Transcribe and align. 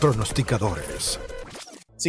pronosticadores. 0.00 1.18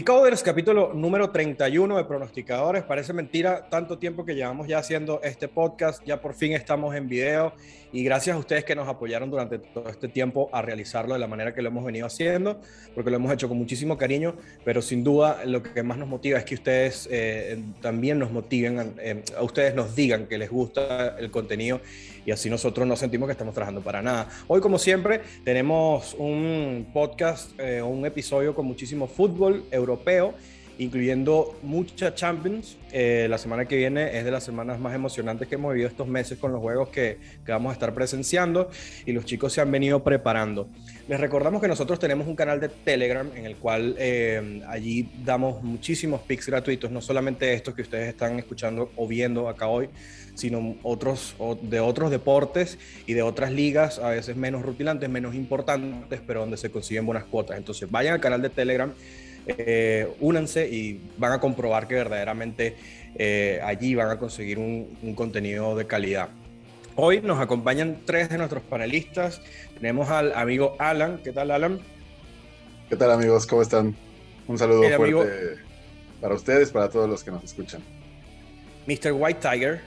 Covers, 0.06 0.44
capítulo 0.44 0.94
número 0.94 1.32
31 1.32 1.98
de 1.98 2.04
Pronosticadores. 2.06 2.84
Parece 2.84 3.12
mentira 3.14 3.68
tanto 3.70 3.98
tiempo 3.98 4.24
que 4.24 4.36
llevamos 4.36 4.68
ya 4.68 4.78
haciendo 4.78 5.20
este 5.24 5.48
podcast. 5.48 6.04
Ya 6.06 6.22
por 6.22 6.36
fin 6.36 6.54
estamos 6.54 6.96
en 6.96 7.10
video 7.10 7.54
y 7.92 8.04
gracias 8.04 8.36
a 8.36 8.40
ustedes 8.40 8.64
que 8.64 8.76
nos 8.76 8.88
apoyaron 8.88 9.30
durante 9.32 9.60
todo 9.60 9.90
este 9.90 10.08
tiempo 10.08 10.50
a 10.52 10.62
realizarlo 10.62 11.14
de 11.14 11.20
la 11.20 11.28
manera 11.28 11.54
que 11.54 11.62
lo 11.62 11.70
hemos 11.70 11.84
venido 11.84 12.06
haciendo, 12.06 12.60
porque 12.94 13.10
lo 13.10 13.18
hemos 13.18 13.32
hecho 13.34 13.48
con 13.48 13.58
muchísimo 13.58 13.98
cariño, 13.98 14.36
pero 14.64 14.82
sin 14.82 15.04
duda 15.04 15.44
lo 15.46 15.64
que 15.64 15.84
más 15.84 15.98
nos 15.98 16.08
motiva 16.08 16.38
es 16.38 16.46
que 16.46 16.56
ustedes 16.56 17.08
eh, 17.12 17.62
también 17.82 18.20
nos 18.20 18.32
motiven, 18.32 18.96
eh, 19.00 19.24
a 19.38 19.44
ustedes 19.44 19.74
nos 19.76 19.96
digan 19.96 20.28
que 20.28 20.38
les 20.38 20.50
gusta 20.50 21.18
el 21.18 21.32
contenido 21.32 21.82
y 22.26 22.32
así 22.32 22.50
nosotros 22.50 22.88
no 22.88 22.96
sentimos 22.96 23.28
que 23.28 23.32
estamos 23.32 23.54
trabajando 23.54 23.82
para 23.82 24.02
nada. 24.02 24.30
Hoy, 24.48 24.62
como 24.62 24.78
siempre, 24.78 25.22
tenemos 25.44 26.16
un 26.18 26.90
podcast, 26.94 27.60
eh, 27.60 27.82
un 27.82 28.06
episodio 28.06 28.54
con 28.54 28.66
muchísimo 28.66 29.08
fútbol 29.08 29.66
europeo 29.72 30.36
incluyendo 30.80 31.60
mucha 31.62 32.16
Champions. 32.16 32.78
Eh, 32.92 33.28
la 33.30 33.38
semana 33.38 33.66
que 33.66 33.76
viene 33.76 34.18
es 34.18 34.26
de 34.26 34.32
las 34.32 34.44
semanas 34.44 34.80
más 34.80 34.96
emocionantes 34.96 35.48
que 35.48 35.56
hemos 35.56 35.74
vivido 35.74 35.90
estos 35.90 36.08
meses 36.08 36.40
con 36.40 36.52
los 36.52 36.62
juegos 36.62 36.90
que, 36.90 37.20
que, 37.46 37.52
vamos 37.52 37.70
a 37.70 37.74
estar 37.74 37.94
presenciando 37.94 38.72
y 39.06 39.12
los 39.12 39.26
chicos 39.26 39.54
se 39.54 39.62
han 39.62 39.70
venido 39.70 40.04
preparando. 40.04 40.70
Les 41.08 41.20
recordamos 41.20 41.62
que 41.62 41.68
nosotros 41.68 42.00
tenemos 42.00 42.28
un 42.28 42.36
canal 42.36 42.60
de 42.60 42.70
Telegram 42.70 43.30
en 43.36 43.46
el 43.46 43.58
cual 43.58 43.96
eh, 44.00 44.64
allí 44.68 45.12
damos 45.24 45.62
muchísimos 45.62 46.22
pics 46.22 46.48
gratuitos, 46.48 46.90
no 46.90 47.02
solamente 47.02 47.54
estos 47.54 47.76
que 47.76 47.82
ustedes 47.82 48.08
están 48.08 48.40
escuchando 48.40 48.90
o 48.96 49.06
viendo 49.06 49.50
acá 49.50 49.68
hoy, 49.68 49.90
sino 50.36 50.78
otros 50.84 51.36
de 51.62 51.82
otros 51.82 52.10
deportes 52.10 52.80
y 53.06 53.14
de 53.14 53.22
otras 53.22 53.52
ligas, 53.52 54.00
a 54.00 54.12
veces 54.12 54.38
menos 54.38 54.62
rutilantes, 54.62 55.10
menos 55.10 55.36
importantes, 55.36 56.22
pero 56.26 56.40
donde 56.40 56.56
se 56.56 56.72
consiguen 56.72 57.06
buenas 57.06 57.26
cuotas. 57.26 57.58
Entonces 57.58 57.92
vayan 57.92 58.14
al 58.14 58.22
canal 58.22 58.42
de 58.42 58.50
Telegram 58.50 58.94
eh, 59.48 60.08
únanse 60.20 60.68
y 60.68 61.02
van 61.18 61.34
a 61.34 61.40
comprobar 61.40 61.88
que 61.88 61.96
verdaderamente 61.96 62.76
eh, 63.16 63.60
allí 63.64 63.96
van 63.96 64.10
a 64.10 64.18
conseguir 64.18 64.60
un, 64.60 65.14
contenido 65.16 65.76
de 65.76 65.88
calidad. 65.88 66.30
Hoy 66.96 67.22
nos 67.22 67.40
acompañan 67.40 68.02
tres 68.06 68.30
de 68.30 68.38
nuestros 68.38 68.62
panelistas. 68.64 69.42
Tenemos 69.76 70.10
al 70.10 70.34
amigo 70.34 70.76
Alan. 70.80 71.22
¿Qué 71.24 71.32
tal, 71.32 71.52
Alan? 71.52 71.80
¿Qué 72.90 72.96
tal, 72.96 73.12
amigos? 73.12 73.48
¿Cómo 73.48 73.62
están? 73.62 73.96
Un 74.48 74.58
saludo 74.58 74.84
fuerte 74.98 75.60
para 76.20 76.36
ustedes, 76.36 76.72
para 76.72 76.90
todos 76.90 77.10
los 77.10 77.24
que 77.24 77.32
nos 77.32 77.44
escuchan. 77.44 77.82
Mr. 78.88 79.14
White 79.14 79.40
Tiger. 79.42 79.82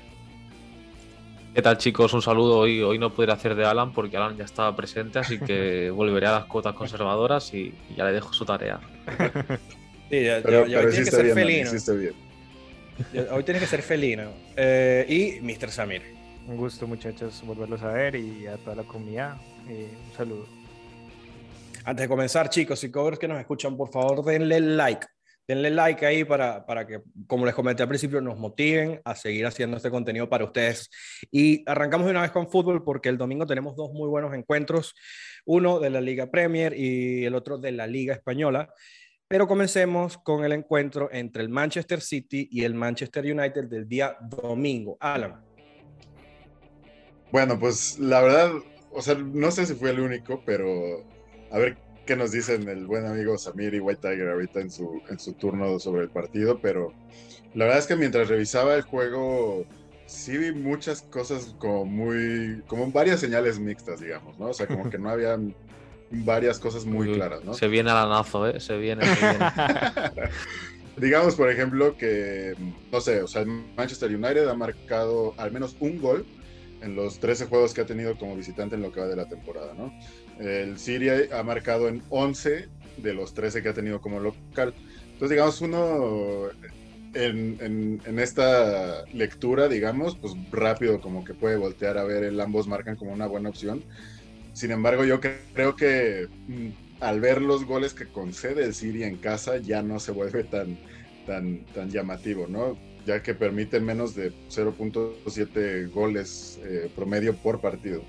¿Qué 1.54 1.60
tal 1.60 1.76
chicos? 1.76 2.14
Un 2.14 2.22
saludo. 2.22 2.60
Hoy, 2.60 2.80
hoy 2.80 2.98
no 2.98 3.12
pudiera 3.12 3.34
hacer 3.34 3.54
de 3.54 3.66
Alan 3.66 3.92
porque 3.92 4.16
Alan 4.16 4.38
ya 4.38 4.44
estaba 4.44 4.74
presente, 4.74 5.18
así 5.18 5.38
que 5.38 5.90
volveré 5.94 6.26
a 6.26 6.32
las 6.32 6.44
cuotas 6.46 6.74
conservadoras 6.74 7.52
y, 7.52 7.74
ya 7.94 8.04
le 8.04 8.12
dejo 8.12 8.32
su 8.32 8.44
tarea. 8.44 8.80
Sí, 10.08 10.24
ya, 10.24 10.42
hoy 10.44 10.90
tiene 10.90 11.04
que 11.04 11.10
ser 11.10 11.34
felino. 11.34 11.70
hoy 13.30 13.44
tiene 13.44 13.60
que 13.60 13.66
ser 13.66 13.82
felino. 13.82 14.30
y 15.08 15.40
Mr. 15.42 15.70
Samir. 15.70 16.02
Un 16.46 16.56
gusto 16.56 16.86
muchachos 16.86 17.42
volverlos 17.46 17.82
a 17.82 17.88
ver 17.88 18.16
y 18.16 18.46
a 18.46 18.56
toda 18.56 18.76
la 18.76 18.82
comunidad. 18.84 19.36
un 19.66 20.16
saludo. 20.16 20.46
Antes 21.84 22.04
de 22.04 22.08
comenzar, 22.08 22.48
chicos 22.48 22.82
y 22.84 22.90
covers 22.90 23.18
que 23.18 23.28
nos 23.28 23.38
escuchan, 23.38 23.76
por 23.76 23.90
favor 23.90 24.24
denle 24.24 24.60
like 24.60 25.06
denle 25.46 25.70
like 25.70 26.04
ahí 26.06 26.24
para, 26.24 26.64
para 26.66 26.86
que, 26.86 27.00
como 27.26 27.46
les 27.46 27.54
comenté 27.54 27.82
al 27.82 27.88
principio, 27.88 28.20
nos 28.20 28.38
motiven 28.38 29.00
a 29.04 29.14
seguir 29.14 29.46
haciendo 29.46 29.76
este 29.76 29.90
contenido 29.90 30.28
para 30.28 30.44
ustedes. 30.44 30.90
Y 31.30 31.62
arrancamos 31.66 32.06
de 32.06 32.12
una 32.12 32.22
vez 32.22 32.30
con 32.30 32.48
fútbol 32.48 32.84
porque 32.84 33.08
el 33.08 33.18
domingo 33.18 33.46
tenemos 33.46 33.76
dos 33.76 33.92
muy 33.92 34.08
buenos 34.08 34.34
encuentros, 34.34 34.94
uno 35.44 35.80
de 35.80 35.90
la 35.90 36.00
Liga 36.00 36.30
Premier 36.30 36.74
y 36.76 37.24
el 37.24 37.34
otro 37.34 37.58
de 37.58 37.72
la 37.72 37.86
Liga 37.86 38.14
Española. 38.14 38.72
Pero 39.28 39.48
comencemos 39.48 40.18
con 40.18 40.44
el 40.44 40.52
encuentro 40.52 41.08
entre 41.10 41.42
el 41.42 41.48
Manchester 41.48 42.00
City 42.00 42.48
y 42.50 42.64
el 42.64 42.74
Manchester 42.74 43.24
United 43.24 43.64
del 43.64 43.88
día 43.88 44.16
domingo. 44.20 44.96
Alan. 45.00 45.42
Bueno, 47.30 47.58
pues 47.58 47.98
la 47.98 48.20
verdad, 48.20 48.52
o 48.90 49.00
sea, 49.00 49.14
no 49.14 49.50
sé 49.50 49.64
si 49.64 49.74
fue 49.74 49.90
el 49.90 50.00
único, 50.00 50.42
pero 50.44 51.06
a 51.50 51.58
ver 51.58 51.78
qué 52.06 52.16
nos 52.16 52.32
dicen 52.32 52.68
el 52.68 52.86
buen 52.86 53.06
amigo 53.06 53.38
Samir 53.38 53.74
y 53.74 53.80
White 53.80 54.00
Tiger 54.02 54.28
ahorita 54.28 54.60
en 54.60 54.70
su, 54.70 55.02
en 55.08 55.18
su 55.18 55.34
turno 55.34 55.78
sobre 55.78 56.02
el 56.02 56.08
partido, 56.08 56.58
pero 56.60 56.92
la 57.54 57.64
verdad 57.66 57.80
es 57.80 57.86
que 57.86 57.96
mientras 57.96 58.28
revisaba 58.28 58.74
el 58.74 58.82
juego, 58.82 59.66
sí 60.06 60.36
vi 60.36 60.52
muchas 60.52 61.02
cosas 61.02 61.54
como 61.58 61.84
muy, 61.84 62.62
como 62.66 62.90
varias 62.90 63.20
señales 63.20 63.58
mixtas, 63.58 64.00
digamos, 64.00 64.38
¿no? 64.38 64.46
O 64.46 64.54
sea, 64.54 64.66
como 64.66 64.90
que 64.90 64.98
no 64.98 65.10
había 65.10 65.38
varias 66.10 66.58
cosas 66.58 66.84
muy 66.84 67.12
claras, 67.14 67.44
¿no? 67.44 67.54
Se 67.54 67.68
viene 67.68 67.90
al 67.90 68.10
anazo, 68.10 68.46
¿eh? 68.46 68.60
Se 68.60 68.76
viene, 68.76 69.04
se 69.04 69.20
viene. 69.20 69.46
digamos, 70.96 71.34
por 71.34 71.50
ejemplo, 71.50 71.96
que, 71.96 72.54
no 72.90 73.00
sé, 73.00 73.22
o 73.22 73.28
sea, 73.28 73.44
Manchester 73.44 74.14
United 74.14 74.48
ha 74.48 74.54
marcado 74.54 75.34
al 75.36 75.52
menos 75.52 75.76
un 75.80 76.00
gol 76.00 76.26
en 76.82 76.96
los 76.96 77.18
13 77.20 77.46
juegos 77.46 77.72
que 77.72 77.80
ha 77.80 77.86
tenido 77.86 78.16
como 78.16 78.36
visitante 78.36 78.74
en 78.74 78.82
lo 78.82 78.92
que 78.92 79.00
va 79.00 79.06
de 79.06 79.16
la 79.16 79.28
temporada, 79.28 79.72
¿no? 79.74 79.92
El 80.42 80.78
Siria 80.78 81.14
ha 81.32 81.42
marcado 81.42 81.88
en 81.88 82.02
11 82.10 82.68
de 82.96 83.14
los 83.14 83.34
13 83.34 83.62
que 83.62 83.68
ha 83.68 83.74
tenido 83.74 84.00
como 84.00 84.20
local. 84.20 84.74
Entonces, 85.12 85.30
digamos, 85.30 85.60
uno 85.60 86.50
en, 87.14 88.18
esta 88.18 89.04
lectura, 89.12 89.68
digamos, 89.68 90.16
pues 90.16 90.34
rápido 90.50 91.00
como 91.00 91.24
que 91.24 91.34
puede 91.34 91.56
voltear 91.56 91.98
a 91.98 92.04
ver 92.04 92.24
el 92.24 92.40
ambos 92.40 92.66
marcan 92.66 92.96
como 92.96 93.12
una 93.12 93.26
buena 93.26 93.50
opción. 93.50 93.84
Sin 94.52 94.70
embargo, 94.70 95.04
yo 95.04 95.20
creo 95.20 95.76
que 95.76 96.28
mm, 96.48 96.68
al 97.00 97.20
ver 97.20 97.42
los 97.42 97.64
goles 97.64 97.94
que 97.94 98.06
concede 98.06 98.64
el 98.64 98.74
Siria 98.74 99.06
en 99.06 99.16
casa 99.16 99.58
ya 99.58 99.82
no 99.82 99.98
se 99.98 100.12
vuelve 100.12 100.44
tan, 100.44 100.78
tan, 101.26 101.64
tan 101.66 101.90
llamativo, 101.90 102.46
¿no? 102.48 102.78
Ya 103.06 103.22
que 103.22 103.34
permiten 103.34 103.84
menos 103.84 104.14
de 104.14 104.32
0.7 104.48 105.90
goles 105.90 106.60
eh, 106.62 106.90
promedio 106.94 107.34
por 107.34 107.60
partido. 107.60 108.02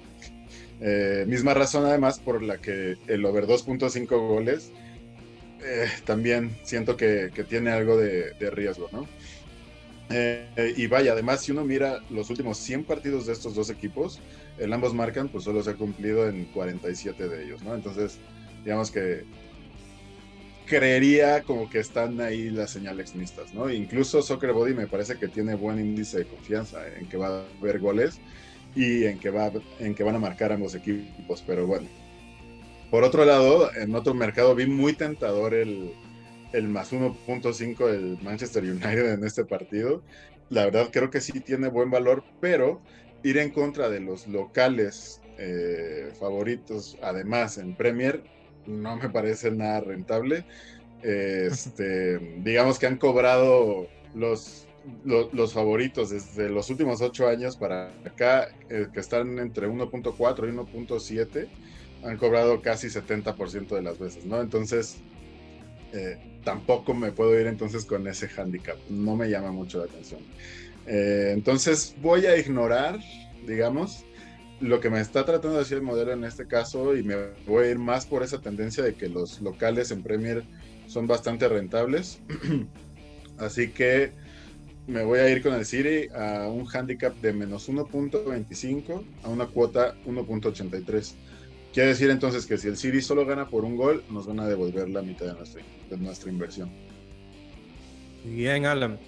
Eh, 0.85 1.23
misma 1.29 1.53
razón 1.53 1.85
además 1.85 2.19
por 2.19 2.43
la 2.43 2.57
que 2.57 2.97
el 3.07 3.23
over 3.23 3.47
2.5 3.47 4.05
goles 4.27 4.69
eh, 5.63 5.87
también 6.03 6.57
siento 6.63 6.97
que, 6.97 7.31
tiene 7.47 7.71
algo 7.71 7.95
de, 7.95 8.33
riesgo, 8.51 8.89
¿no? 8.91 9.07
Eh, 10.09 10.73
y 10.75 10.87
vaya, 10.87 11.13
además 11.13 11.41
si 11.41 11.53
uno 11.53 11.63
mira 11.63 12.01
los 12.09 12.29
últimos 12.29 12.57
100 12.57 12.83
partidos 12.83 13.27
de 13.27 13.31
estos 13.31 13.55
dos 13.55 13.69
equipos, 13.69 14.19
el 14.57 14.73
ambos 14.73 14.93
marcan, 14.93 15.29
pues 15.29 15.45
solo 15.45 15.63
se 15.63 15.69
ha 15.69 15.75
cumplido 15.75 16.27
en 16.27 16.43
47 16.45 17.29
de 17.29 17.45
ellos, 17.45 17.63
¿no? 17.63 17.73
Entonces, 17.73 18.17
digamos 18.65 18.91
que 18.91 19.23
creería 20.65 21.43
como 21.43 21.69
que 21.69 21.79
están 21.79 22.19
ahí 22.19 22.49
las 22.49 22.71
señales 22.71 23.15
mixtas, 23.15 23.53
¿no? 23.53 23.71
Incluso 23.71 24.21
Soccer 24.21 24.51
Body 24.51 24.73
me 24.73 24.87
parece 24.87 25.17
que 25.17 25.29
tiene 25.29 25.55
buen 25.55 25.79
índice 25.79 26.19
de 26.19 26.25
confianza 26.25 26.85
en 26.97 27.07
que 27.07 27.15
va 27.15 27.27
a 27.27 27.43
haber 27.61 27.79
goles 27.79 28.19
y 28.75 29.05
en 29.05 29.19
que, 29.19 29.29
va, 29.29 29.51
en 29.79 29.95
que 29.95 30.03
van 30.03 30.15
a 30.15 30.19
marcar 30.19 30.51
ambos 30.51 30.75
equipos, 30.75 31.43
pero 31.45 31.67
bueno. 31.67 31.87
Por 32.89 33.03
otro 33.03 33.25
lado, 33.25 33.73
en 33.75 33.95
otro 33.95 34.13
mercado 34.13 34.55
vi 34.55 34.67
muy 34.67 34.93
tentador 34.93 35.53
el, 35.53 35.93
el 36.53 36.67
más 36.67 36.93
1.5 36.93 37.87
del 37.87 38.19
Manchester 38.21 38.63
United 38.63 39.13
en 39.13 39.23
este 39.23 39.45
partido. 39.45 40.03
La 40.49 40.65
verdad 40.65 40.89
creo 40.91 41.09
que 41.09 41.21
sí 41.21 41.39
tiene 41.39 41.67
buen 41.69 41.89
valor, 41.89 42.23
pero 42.39 42.81
ir 43.23 43.37
en 43.37 43.49
contra 43.49 43.89
de 43.89 43.99
los 43.99 44.27
locales 44.27 45.21
eh, 45.37 46.11
favoritos, 46.19 46.97
además 47.01 47.57
en 47.57 47.75
Premier, 47.75 48.23
no 48.67 48.97
me 48.97 49.09
parece 49.09 49.51
nada 49.51 49.79
rentable. 49.81 50.45
Este, 51.01 52.19
digamos 52.43 52.79
que 52.79 52.87
han 52.87 52.97
cobrado 52.97 53.87
los 54.13 54.67
los 55.05 55.53
favoritos 55.53 56.09
desde 56.09 56.49
los 56.49 56.69
últimos 56.69 57.01
ocho 57.01 57.27
años 57.27 57.57
para 57.57 57.87
acá, 58.05 58.49
eh, 58.69 58.87
que 58.93 58.99
están 58.99 59.39
entre 59.39 59.67
1.4 59.67 60.47
y 60.47 60.51
1.7, 60.51 61.47
han 62.03 62.17
cobrado 62.17 62.61
casi 62.61 62.87
70% 62.87 63.75
de 63.75 63.81
las 63.81 63.97
veces, 63.97 64.25
¿no? 64.25 64.41
Entonces, 64.41 64.97
eh, 65.93 66.17
tampoco 66.43 66.93
me 66.93 67.11
puedo 67.11 67.39
ir 67.39 67.47
entonces 67.47 67.85
con 67.85 68.07
ese 68.07 68.27
handicap, 68.27 68.77
no 68.89 69.15
me 69.15 69.29
llama 69.29 69.51
mucho 69.51 69.79
la 69.79 69.85
atención. 69.85 70.21
Eh, 70.85 71.31
entonces, 71.33 71.95
voy 72.01 72.25
a 72.25 72.37
ignorar, 72.37 72.99
digamos, 73.47 74.03
lo 74.59 74.79
que 74.79 74.89
me 74.89 74.99
está 74.99 75.25
tratando 75.25 75.53
de 75.53 75.59
decir 75.59 75.77
el 75.77 75.83
modelo 75.83 76.11
en 76.13 76.23
este 76.23 76.47
caso 76.47 76.95
y 76.95 77.03
me 77.03 77.15
voy 77.45 77.65
a 77.65 77.71
ir 77.71 77.79
más 77.79 78.05
por 78.05 78.23
esa 78.23 78.39
tendencia 78.39 78.83
de 78.83 78.95
que 78.95 79.09
los 79.09 79.41
locales 79.41 79.91
en 79.91 80.03
Premier 80.03 80.43
son 80.87 81.07
bastante 81.07 81.47
rentables. 81.47 82.19
Así 83.37 83.69
que 83.69 84.11
me 84.87 85.03
voy 85.03 85.19
a 85.19 85.29
ir 85.29 85.41
con 85.41 85.53
el 85.53 85.65
City 85.65 86.09
a 86.13 86.47
un 86.47 86.67
handicap 86.71 87.13
de 87.15 87.33
menos 87.33 87.69
1.25 87.69 89.03
a 89.23 89.29
una 89.29 89.45
cuota 89.45 89.95
1.83. 90.05 91.13
Quiere 91.73 91.89
decir 91.89 92.09
entonces 92.09 92.45
que 92.45 92.57
si 92.57 92.67
el 92.67 92.77
City 92.77 93.01
solo 93.01 93.25
gana 93.25 93.47
por 93.47 93.63
un 93.63 93.77
gol, 93.77 94.03
nos 94.09 94.27
van 94.27 94.39
a 94.41 94.47
devolver 94.47 94.89
la 94.89 95.01
mitad 95.01 95.25
de 95.25 95.33
nuestra, 95.33 95.63
de 95.89 95.97
nuestra 95.97 96.29
inversión. 96.29 96.69
Bien, 98.25 98.65
Alan. 98.65 98.99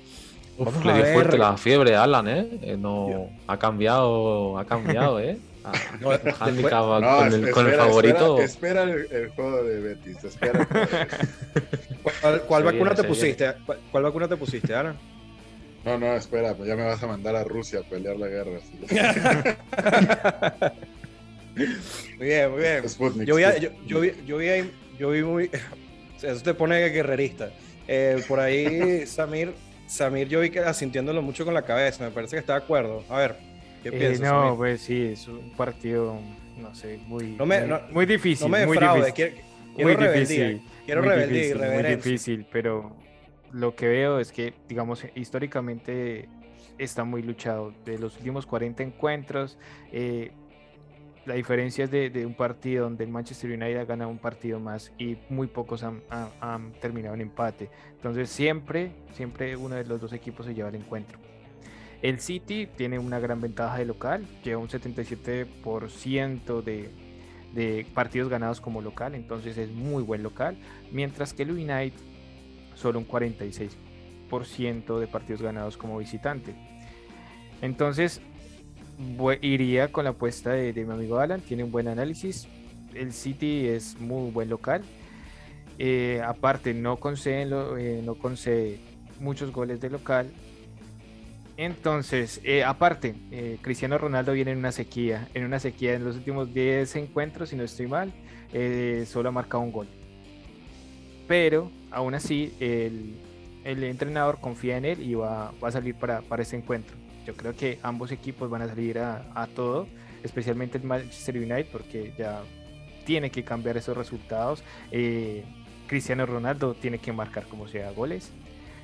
le 0.58 0.94
dio 0.94 1.06
fuerte 1.14 1.38
la 1.38 1.58
fiebre 1.58 1.96
Alan, 1.96 2.28
¿eh? 2.28 2.60
eh 2.62 2.78
no, 2.78 3.30
ha 3.48 3.60
cambiado, 3.60 4.58
ha 4.58 4.66
cambiado, 4.66 5.20
¿eh? 5.20 5.38
Ah, 5.68 5.72
No, 6.00 6.12
después- 6.12 6.36
handicap 6.42 7.02
No, 7.02 7.18
con, 7.18 7.28
el, 7.28 7.34
espera, 7.34 7.52
con 7.52 7.66
el 7.66 7.72
espera, 7.72 7.86
favorito. 7.88 8.40
Espera, 8.40 8.84
el, 8.84 9.08
el 9.12 9.30
juego 9.30 9.64
de 9.64 9.80
Betis. 9.82 10.24
Espera. 10.24 10.68
¿Cuál, 12.22 12.42
cuál 12.44 12.64
vacuna 12.66 12.92
viene, 12.92 12.96
te 13.02 13.04
pusiste? 13.04 13.54
¿Cuál, 13.66 13.80
cuál 13.92 14.04
vacuna 14.04 14.28
te 14.28 14.38
pusiste, 14.38 14.76
Alan? 14.76 14.96
No, 15.86 15.98
no, 16.00 16.16
espera, 16.16 16.56
pues 16.56 16.68
ya 16.68 16.76
me 16.76 16.84
vas 16.84 17.02
a 17.04 17.08
mandar 17.08 17.36
a 17.36 17.44
Rusia 17.44 17.80
a 17.80 17.84
pelear 17.84 18.18
la 18.18 18.28
guerra. 18.28 18.60
sí. 18.60 18.80
Muy 22.18 22.28
bien, 22.28 22.52
muy 22.52 22.60
bien. 22.62 22.90
Sputnik, 22.90 23.26
Yo 23.28 23.36
vi, 23.36 23.44
a- 23.44 23.58
yo, 23.58 23.70
yo 23.88 24.02
vi, 24.02 24.12
yo 24.26 24.38
vi, 24.38 24.48
ahí- 24.50 24.72
yo 25.00 25.10
vi 25.12 25.24
muy. 25.24 25.50
Eso 26.22 26.44
te 26.44 26.54
pone 26.54 26.90
guerrerista. 26.90 27.50
Eh, 27.88 28.22
por 28.28 28.40
ahí, 28.42 29.06
Samir, 29.06 29.54
Samir, 29.88 30.28
yo 30.28 30.42
vi 30.42 30.50
que 30.50 30.60
asintiéndolo 30.60 31.22
mucho 31.22 31.46
con 31.46 31.54
la 31.54 31.62
cabeza. 31.62 32.04
Me 32.04 32.12
parece 32.12 32.36
que 32.36 32.40
está 32.42 32.54
de 32.58 32.64
acuerdo. 32.64 33.06
A 33.10 33.20
ver, 33.20 33.36
¿qué 33.84 33.90
Eh, 33.90 33.92
piensas? 33.94 34.20
no, 34.22 34.42
Samir? 34.44 34.58
pues 34.58 34.82
sí, 34.82 35.02
es 35.14 35.28
un 35.30 35.52
partido, 35.56 36.20
no 36.58 36.76
sé, 36.76 37.00
muy, 37.08 37.36
No 37.38 37.46
me- 37.46 37.62
muy, 37.62 37.70
no- 37.70 37.82
muy 37.92 38.06
difícil. 38.06 38.48
no 38.48 38.58
me 38.58 38.66
muy 38.66 38.76
defraude. 38.76 39.06
difícil. 39.06 39.14
Quiero, 39.16 39.46
quiero 39.76 39.90
muy 39.90 39.96
rebeldía. 40.08 40.48
difícil. 40.48 40.70
Quiero 40.86 41.02
muy 41.04 41.10
rebeldía 41.10 41.38
y 41.38 41.48
difícil, 41.54 41.72
muy 41.72 41.84
difícil, 41.96 42.46
pero 42.52 42.96
lo 43.56 43.74
que 43.74 43.88
veo 43.88 44.20
es 44.20 44.34
que, 44.34 44.54
digamos, 44.68 45.06
históricamente 45.16 46.28
está 46.78 47.06
muy 47.06 47.24
luchado. 47.24 47.74
De 47.86 47.98
los 47.98 48.18
últimos 48.18 48.46
40 48.46 48.84
encuentros, 48.84 49.58
eh, 49.94 50.34
la 51.26 51.36
diferencia 51.36 51.86
es 51.86 51.92
de, 51.92 52.26
un 52.26 52.34
partido 52.34 52.84
donde 52.84 53.06
el 53.06 53.10
Manchester 53.10 53.50
United 53.50 53.78
ha 53.78 53.86
ganado 53.86 54.12
un 54.12 54.18
partido 54.18 54.60
más 54.60 54.92
y 54.98 55.18
muy 55.30 55.48
pocos 55.48 55.84
han 55.84 56.74
terminado 56.82 57.16
en 57.16 57.22
empate. 57.22 57.70
Entonces 57.94 58.30
siempre, 58.30 58.92
siempre 59.14 59.56
uno 59.56 59.76
de 59.76 59.86
los 59.86 60.02
dos 60.02 60.12
equipos 60.12 60.46
se 60.46 60.54
lleva 60.54 60.68
el 60.68 60.76
encuentro. 60.76 61.18
El 62.02 62.20
City 62.20 62.68
tiene 62.76 63.00
una 63.00 63.20
gran 63.20 63.40
ventaja 63.40 63.78
de 63.78 63.86
local, 63.86 64.28
lleva 64.44 64.62
un 64.62 64.68
77% 64.68 66.62
de, 66.62 66.90
de 67.54 67.88
partidos 67.94 68.28
ganados 68.28 68.60
como 68.60 68.82
local, 68.82 69.16
entonces 69.16 69.58
es 69.58 69.72
muy 69.72 70.04
buen 70.04 70.24
local, 70.24 70.58
mientras 70.92 71.34
que 71.34 71.44
el 71.44 71.52
United 71.52 71.94
solo 72.76 73.00
un 73.00 73.08
46% 73.08 75.00
de 75.00 75.08
partidos 75.08 75.42
ganados 75.42 75.78
como 75.78 75.98
visitante. 75.98 76.54
Entonces, 77.62 78.22
iría 79.42 79.92
con 79.92 80.04
la 80.04 80.12
apuesta 80.12 80.52
de, 80.52 80.74
mi 80.74 80.94
amigo 80.94 81.20
Alan, 81.20 81.42
tiene 81.42 81.64
un 81.64 81.72
buen 81.72 81.88
análisis. 81.88 82.48
El 82.94 83.12
City 83.12 83.68
es 83.68 84.00
muy 84.00 84.32
buen 84.32 84.50
local. 84.50 84.84
Eh, 85.78 86.22
aparte, 86.26 86.74
no 86.74 86.98
concede, 86.98 87.50
eh, 87.80 88.02
no 88.04 88.16
concede 88.16 88.80
muchos 89.20 89.52
goles 89.52 89.82
de 89.82 89.90
local. 89.90 90.32
Entonces, 91.58 92.42
eh, 92.44 92.64
aparte, 92.66 93.16
Cristiano 93.62 93.98
Ronaldo 93.98 94.34
viene 94.34 94.52
en 94.52 94.58
una 94.58 94.72
sequía. 94.72 95.30
En 95.34 95.46
una 95.46 95.60
sequía 95.60 95.94
en 95.94 96.04
los 96.04 96.18
últimos 96.18 96.54
10 96.54 96.96
encuentros, 96.98 97.50
si 97.50 97.56
no 97.56 97.64
estoy 97.64 97.88
mal, 97.88 98.12
solo 99.06 99.30
ha 99.30 99.32
marcado 99.32 99.64
un 99.64 99.72
gol. 99.72 99.88
Pero, 101.28 101.72
aún 101.92 102.14
así, 102.14 102.54
el, 102.60 103.16
el 103.64 103.84
entrenador 103.84 104.40
confía 104.40 104.78
en 104.78 104.86
él 104.86 105.02
y 105.02 105.16
va, 105.16 105.52
va 105.64 105.70
a 105.70 105.72
salir 105.72 105.96
para, 105.96 106.22
para 106.22 106.44
ese 106.44 106.56
encuentro. 106.56 106.96
Yo 107.26 107.36
creo 107.36 107.56
que 107.56 107.80
ambos 107.82 108.12
equipos 108.12 108.50
van 108.50 108.62
a 108.62 108.68
salir 108.68 109.00
a, 109.00 109.26
a 109.34 109.48
todo, 109.48 109.88
especialmente 110.24 110.78
el 110.78 110.84
Manchester 110.84 111.38
United, 111.38 111.68
porque 111.72 112.14
ya 112.18 112.42
tiene 113.06 113.32
que 113.32 113.44
cambiar 113.44 113.78
esos 113.78 113.98
resultados. 113.98 114.64
Eh, 114.92 115.44
Cristiano 115.88 116.26
Ronaldo 116.26 116.74
tiene 116.76 117.00
que 117.00 117.12
marcar 117.12 117.46
como 117.46 117.68
sea 117.68 117.92
goles. 117.92 118.32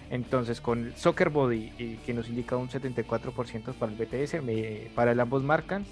Entonces, 0.09 0.59
con 0.59 0.87
el 0.87 0.95
Soccer 0.97 1.29
Body, 1.29 1.71
eh, 1.79 1.97
que 2.05 2.13
nos 2.13 2.27
indica 2.27 2.57
un 2.57 2.67
74% 2.69 3.73
para 3.73 3.91
el 3.91 3.97
BTS, 3.97 4.41
me- 4.41 4.89
para 4.95 5.11
el 5.13 5.19
ambos 5.19 5.41
marcan, 5.43 5.85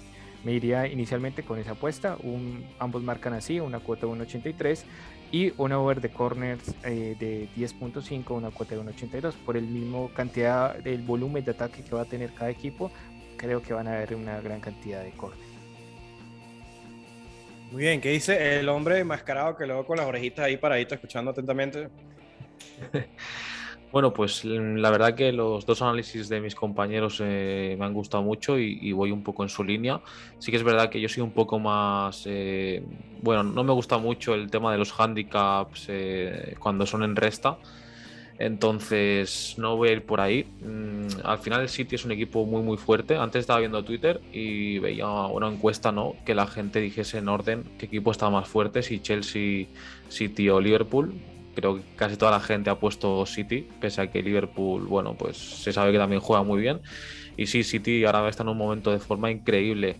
me 0.44 0.52
iría 0.52 0.86
inicialmente 0.88 1.42
con 1.42 1.58
esa 1.58 1.72
apuesta. 1.72 2.16
Un, 2.22 2.64
ambos 2.78 3.02
marcan 3.02 3.32
así, 3.34 3.60
una 3.60 3.78
cuota 3.80 4.06
de 4.06 4.12
1.83 4.12 4.84
y 5.32 5.52
una 5.58 5.78
over 5.78 6.00
de 6.00 6.10
corners 6.10 6.74
eh, 6.84 7.16
de 7.18 7.48
10.5, 7.56 8.30
una 8.30 8.50
cuota 8.50 8.74
de 8.74 8.82
1.82. 8.82 9.34
Por 9.34 9.56
el 9.56 9.64
mismo 9.64 10.10
cantidad 10.14 10.76
del 10.76 11.02
volumen 11.02 11.44
de 11.44 11.52
ataque 11.52 11.82
que 11.82 11.94
va 11.94 12.02
a 12.02 12.04
tener 12.04 12.32
cada 12.32 12.50
equipo, 12.50 12.90
creo 13.36 13.62
que 13.62 13.72
van 13.72 13.86
a 13.86 13.94
haber 13.94 14.14
una 14.14 14.40
gran 14.40 14.60
cantidad 14.60 15.02
de 15.02 15.12
corners. 15.12 15.50
Muy 17.70 17.82
bien, 17.82 18.00
¿qué 18.00 18.10
dice 18.10 18.58
el 18.58 18.68
hombre 18.68 18.98
enmascarado 18.98 19.56
que 19.56 19.64
luego 19.64 19.86
con 19.86 19.96
las 19.96 20.06
orejitas 20.06 20.44
ahí 20.44 20.56
paradito 20.56 20.94
escuchando 20.96 21.30
atentamente? 21.30 21.88
Bueno, 23.92 24.12
pues 24.12 24.44
mm, 24.44 24.76
la 24.76 24.90
verdad 24.90 25.14
que 25.14 25.32
los 25.32 25.66
dos 25.66 25.82
análisis 25.82 26.28
de 26.28 26.40
mis 26.40 26.54
compañeros 26.54 27.20
eh, 27.20 27.76
me 27.78 27.84
han 27.84 27.92
gustado 27.92 28.22
mucho 28.22 28.58
y, 28.58 28.92
voy 28.92 29.10
un 29.10 29.22
poco 29.22 29.42
en 29.42 29.48
su 29.48 29.64
línea. 29.64 30.00
Sí 30.38 30.50
que 30.50 30.56
es 30.56 30.62
verdad 30.62 30.90
que 30.90 31.00
yo 31.00 31.08
soy 31.08 31.22
un 31.22 31.32
poco 31.32 31.58
más, 31.58 32.22
eh, 32.26 32.82
bueno, 33.22 33.42
no 33.42 33.64
me 33.64 33.72
gusta 33.72 33.98
mucho 33.98 34.34
el 34.34 34.50
tema 34.50 34.72
de 34.72 34.78
los 34.78 34.98
handicaps 34.98 35.86
eh, 35.88 36.54
cuando 36.58 36.86
son 36.86 37.02
en 37.02 37.16
resta. 37.16 37.58
Entonces 38.38 39.56
no 39.58 39.76
voy 39.76 39.90
a 39.90 39.92
ir 39.92 40.06
por 40.06 40.20
ahí. 40.20 40.44
Mm, 40.64 41.08
al 41.24 41.38
final 41.38 41.60
el 41.62 41.68
City 41.68 41.96
es 41.96 42.04
un 42.04 42.12
equipo 42.12 42.46
muy 42.46 42.62
muy 42.62 42.78
fuerte. 42.78 43.16
Antes 43.16 43.40
estaba 43.40 43.58
viendo 43.58 43.84
Twitter 43.84 44.20
y 44.32 44.78
veía 44.78 45.08
una 45.08 45.48
encuesta, 45.48 45.92
¿no? 45.92 46.14
Que 46.24 46.34
la 46.34 46.46
gente 46.46 46.80
dijese 46.80 47.18
en 47.18 47.28
orden 47.28 47.64
qué 47.78 47.86
equipo 47.86 48.12
estaba 48.12 48.30
más 48.30 48.48
fuerte, 48.48 48.82
si 48.82 49.00
Chelsea, 49.00 49.66
City 50.08 50.48
o 50.48 50.60
Liverpool. 50.60 51.12
Creo 51.60 51.76
que 51.76 51.82
casi 51.96 52.16
toda 52.16 52.30
la 52.32 52.40
gente 52.40 52.70
ha 52.70 52.78
puesto 52.78 53.24
City, 53.26 53.68
pese 53.80 54.00
a 54.00 54.10
que 54.10 54.22
Liverpool, 54.22 54.86
bueno, 54.86 55.14
pues 55.14 55.36
se 55.36 55.72
sabe 55.72 55.92
que 55.92 55.98
también 55.98 56.20
juega 56.20 56.42
muy 56.42 56.60
bien. 56.60 56.80
Y 57.36 57.46
sí, 57.46 57.62
City 57.62 58.04
ahora 58.04 58.28
está 58.28 58.42
en 58.42 58.48
un 58.48 58.58
momento 58.58 58.90
de 58.90 58.98
forma 58.98 59.30
increíble. 59.30 59.96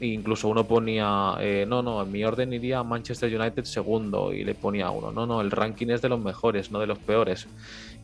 Incluso 0.00 0.48
uno 0.48 0.66
ponía, 0.66 1.34
eh, 1.40 1.66
no, 1.68 1.82
no, 1.82 2.02
en 2.02 2.10
mi 2.10 2.24
orden 2.24 2.52
iría 2.52 2.82
Manchester 2.82 3.38
United 3.38 3.64
segundo 3.64 4.32
y 4.32 4.44
le 4.44 4.54
ponía 4.54 4.90
uno, 4.90 5.12
no, 5.12 5.26
no, 5.26 5.42
el 5.42 5.50
ranking 5.50 5.88
es 5.88 6.00
de 6.00 6.08
los 6.08 6.20
mejores, 6.20 6.70
no 6.70 6.80
de 6.80 6.86
los 6.86 6.98
peores. 6.98 7.46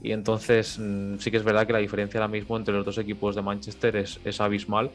Y 0.03 0.13
entonces 0.13 0.79
mm, 0.79 1.17
sí 1.19 1.31
que 1.31 1.39
es 1.39 1.45
verdad 1.45 1.67
que 1.67 1.73
la 1.73 1.79
diferencia 1.79 2.21
ahora 2.21 2.29
mismo 2.29 2.57
entre 2.57 2.75
los 2.75 2.85
dos 2.85 2.99
equipos 2.99 3.35
de 3.35 3.43
Manchester 3.43 3.97
es, 3.97 4.21
es 4.25 4.41
abismal. 4.41 4.91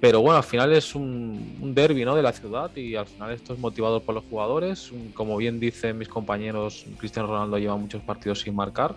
Pero 0.00 0.22
bueno, 0.22 0.38
al 0.38 0.44
final 0.44 0.72
es 0.72 0.94
un, 0.94 1.58
un 1.60 1.74
derby 1.74 2.06
¿no? 2.06 2.16
de 2.16 2.22
la 2.22 2.32
ciudad 2.32 2.74
y 2.74 2.96
al 2.96 3.06
final 3.06 3.32
esto 3.32 3.52
es 3.52 3.58
motivado 3.58 4.00
por 4.00 4.14
los 4.14 4.24
jugadores. 4.24 4.90
Como 5.12 5.36
bien 5.36 5.60
dicen 5.60 5.98
mis 5.98 6.08
compañeros, 6.08 6.86
Cristiano 6.96 7.28
Ronaldo 7.28 7.58
lleva 7.58 7.76
muchos 7.76 8.02
partidos 8.02 8.40
sin 8.40 8.54
marcar. 8.54 8.96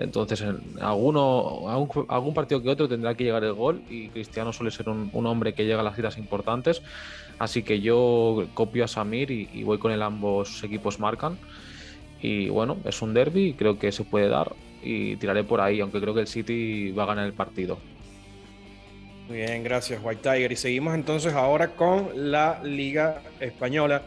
Entonces, 0.00 0.40
en 0.40 0.60
alguno, 0.80 1.68
algún, 2.08 2.34
partido 2.34 2.62
que 2.62 2.70
otro 2.70 2.88
tendrá 2.88 3.14
que 3.14 3.22
llegar 3.22 3.44
el 3.44 3.52
gol 3.52 3.82
y 3.88 4.08
Cristiano 4.08 4.52
suele 4.52 4.72
ser 4.72 4.88
un, 4.88 5.26
hombre 5.26 5.52
que 5.52 5.66
llega 5.66 5.80
a 5.80 5.84
las 5.84 5.94
citas 5.94 6.18
importantes. 6.18 6.82
Así 7.38 7.62
que 7.62 7.80
yo 7.80 8.48
copio 8.54 8.84
a 8.84 8.88
Samir 8.88 9.30
y, 9.30 9.62
voy 9.62 9.78
con 9.78 9.92
el 9.92 10.02
ambos 10.02 10.64
equipos 10.64 10.98
marcan. 10.98 11.38
Y 12.22 12.48
bueno, 12.48 12.78
es 12.84 13.00
un 13.02 13.14
derby 13.14 13.54
creo 13.54 13.78
que 13.78 13.92
se 13.92 14.02
puede 14.04 14.28
dar 14.28 14.52
y 14.82 15.16
tiraré 15.16 15.44
por 15.44 15.60
ahí, 15.60 15.80
aunque 15.80 16.00
creo 16.00 16.14
que 16.14 16.20
el 16.20 16.26
City 16.26 16.90
va 16.90 17.04
a 17.04 17.06
ganar 17.06 17.26
el 17.26 17.34
partido. 17.34 17.78
Muy 19.30 19.38
bien, 19.38 19.62
gracias 19.62 20.00
White 20.02 20.22
Tiger. 20.28 20.50
Y 20.50 20.56
seguimos 20.56 20.92
entonces 20.92 21.34
ahora 21.34 21.76
con 21.76 22.32
la 22.32 22.60
Liga 22.64 23.22
Española, 23.38 24.02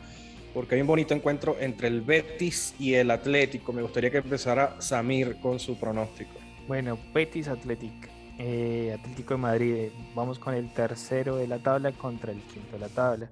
porque 0.54 0.76
hay 0.76 0.82
un 0.82 0.88
bonito 0.88 1.14
encuentro 1.14 1.56
entre 1.62 1.88
el 1.88 2.02
Betis 2.02 2.76
y 2.78 2.96
el 2.96 3.10
Atlético. 3.10 3.72
Me 3.72 3.82
gustaría 3.82 4.12
que 4.12 4.18
empezara 4.18 4.82
Samir 4.82 5.38
con 5.40 5.62
su 5.62 5.80
pronóstico. 5.80 6.34
Bueno, 6.68 7.00
Betis 7.14 7.48
Athletic, 7.48 8.10
eh, 8.38 8.98
Atlético 9.00 9.36
de 9.36 9.38
Madrid, 9.38 9.74
eh, 9.76 9.92
vamos 10.14 10.40
con 10.40 10.56
el 10.56 10.74
tercero 10.74 11.38
de 11.38 11.48
la 11.48 11.60
tabla 11.60 11.94
contra 11.94 12.34
el 12.34 12.42
quinto 12.42 12.74
de 12.74 12.80
la 12.80 12.90
tabla. 12.90 13.30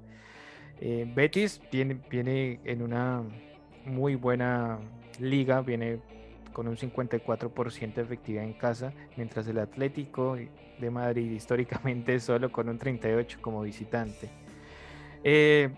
Eh, 0.80 1.06
Betis 1.14 1.60
viene 1.70 2.62
en 2.64 2.84
una 2.84 3.22
muy 3.84 4.16
buena 4.16 4.80
liga, 5.20 5.60
viene 5.60 6.00
con 6.54 6.70
un 6.70 6.78
54% 6.78 7.96
de 7.96 8.02
efectividad 8.02 8.46
en 8.46 8.54
casa, 8.54 8.94
mientras 9.18 9.46
el 9.48 9.60
Atlético 9.60 10.38
de 10.82 10.92
Madrid 10.92 11.32
históricamente 11.36 12.20
solo 12.20 12.52
con 12.52 12.68
un 12.70 12.78
38% 12.78 13.40
como 13.42 13.62
visitante. 13.62 14.30
Eh, 15.24 15.70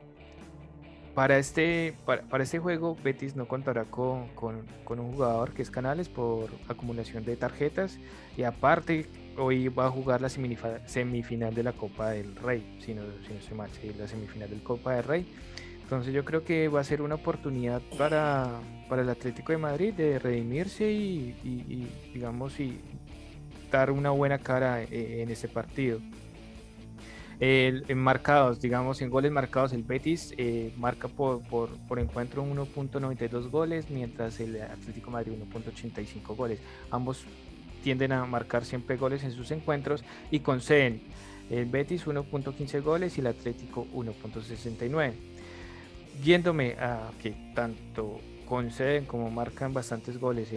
para 1.14 1.38
este, 1.38 1.94
para, 2.06 2.24
para 2.24 2.44
este 2.44 2.58
juego, 2.58 2.96
Betis 3.04 3.36
no 3.36 3.48
contará 3.48 3.86
con, 3.86 4.30
con- 4.30 4.66
con 4.84 5.00
un 5.00 5.12
jugador 5.14 5.54
que 5.54 5.62
es 5.62 5.70
Canales 5.70 6.10
por 6.10 6.50
acumulación 6.68 7.24
de 7.24 7.36
tarjetas 7.38 8.00
y 8.36 8.42
aparte 8.44 9.06
hoy 9.38 9.68
va 9.68 9.86
a 9.86 9.90
jugar 9.92 10.22
la 10.22 10.30
semifinal 10.30 11.54
de 11.54 11.62
la 11.64 11.74
Copa 11.74 12.10
del 12.12 12.36
Rey, 12.36 12.78
si 12.80 12.96
no, 12.96 13.04
si 13.28 13.32
no 13.34 13.40
estoy 13.40 13.56
mal, 13.58 13.70
la 14.00 14.08
semifinal 14.08 14.50
del 14.50 14.64
Copa 14.64 14.96
del 14.96 15.04
Rey. 15.04 15.28
Entonces 15.84 16.14
yo 16.16 16.26
creo 16.26 16.44
que 16.44 16.68
va 16.68 16.80
a 16.80 16.84
ser 16.84 17.02
una 17.04 17.16
oportunidad 17.16 17.80
para, 17.96 18.50
para 18.90 19.04
el 19.04 19.10
Atlético 19.10 19.52
de 19.52 19.60
Madrid 19.60 19.94
de 19.94 20.18
redimirse 20.18 20.92
y, 20.92 21.36
y- 21.44 21.64
y, 21.72 22.12
digamos, 22.14 22.60
y 22.60 22.80
una 23.92 24.12
buena 24.12 24.38
cara 24.38 24.84
eh, 24.84 25.22
en 25.22 25.30
este 25.30 25.48
partido. 25.48 26.00
En 27.40 27.98
marcados, 27.98 28.62
digamos, 28.62 29.02
en 29.02 29.10
goles 29.10 29.32
marcados, 29.32 29.74
el 29.74 29.84
Betis 29.84 30.34
eh, 30.38 30.72
marca 30.78 31.10
por, 31.10 31.42
por, 31.42 31.70
por 31.88 32.00
encuentro 32.00 32.46
1.92 32.46 33.50
goles, 33.50 33.90
mientras 33.90 34.40
el 34.40 34.62
Atlético 34.62 35.12
Madrid 35.12 35.34
1.85 35.52 36.36
goles. 36.38 36.60
Ambos 36.90 37.26
tienden 37.84 38.14
a 38.14 38.26
marcar 38.26 38.64
siempre 38.64 38.96
goles 38.96 39.24
en 39.24 39.32
sus 39.32 39.52
encuentros 39.52 40.06
y 40.32 40.40
conceden 40.40 41.02
El 41.50 41.66
Betis 41.66 42.06
1.15 42.06 42.82
goles 42.82 43.18
y 43.18 43.22
el 43.22 43.28
Atlético 43.28 43.88
1.69. 43.94 45.14
Yéndome 46.24 46.74
a 46.80 47.12
que 47.22 47.36
tanto 47.54 48.22
conceden 48.46 49.06
como 49.06 49.30
marcan 49.30 49.74
bastantes 49.74 50.20
goles 50.20 50.50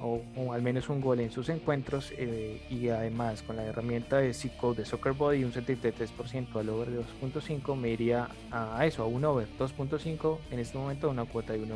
o, 0.00 0.22
al 0.52 0.62
menos 0.62 0.88
un 0.88 1.00
gol 1.00 1.20
en 1.20 1.30
sus 1.30 1.48
encuentros 1.48 2.12
eh, 2.16 2.60
y 2.70 2.88
además 2.88 3.42
con 3.42 3.56
la 3.56 3.64
herramienta 3.64 4.18
de 4.18 4.34
Code 4.56 4.78
de 4.82 4.84
Soccer 4.84 5.12
Body 5.12 5.44
un 5.44 5.52
73% 5.52 6.54
al 6.56 6.68
over 6.68 6.90
de 6.90 7.00
2.5 7.00 7.76
me 7.76 7.90
iría 7.90 8.28
a 8.50 8.84
eso, 8.86 9.02
a 9.02 9.06
un 9.06 9.24
over 9.24 9.48
2.5 9.58 10.38
en 10.50 10.58
este 10.58 10.78
momento 10.78 11.08
a 11.08 11.10
una 11.10 11.24
cuota 11.24 11.52
de 11.52 11.60
1.90 11.60 11.68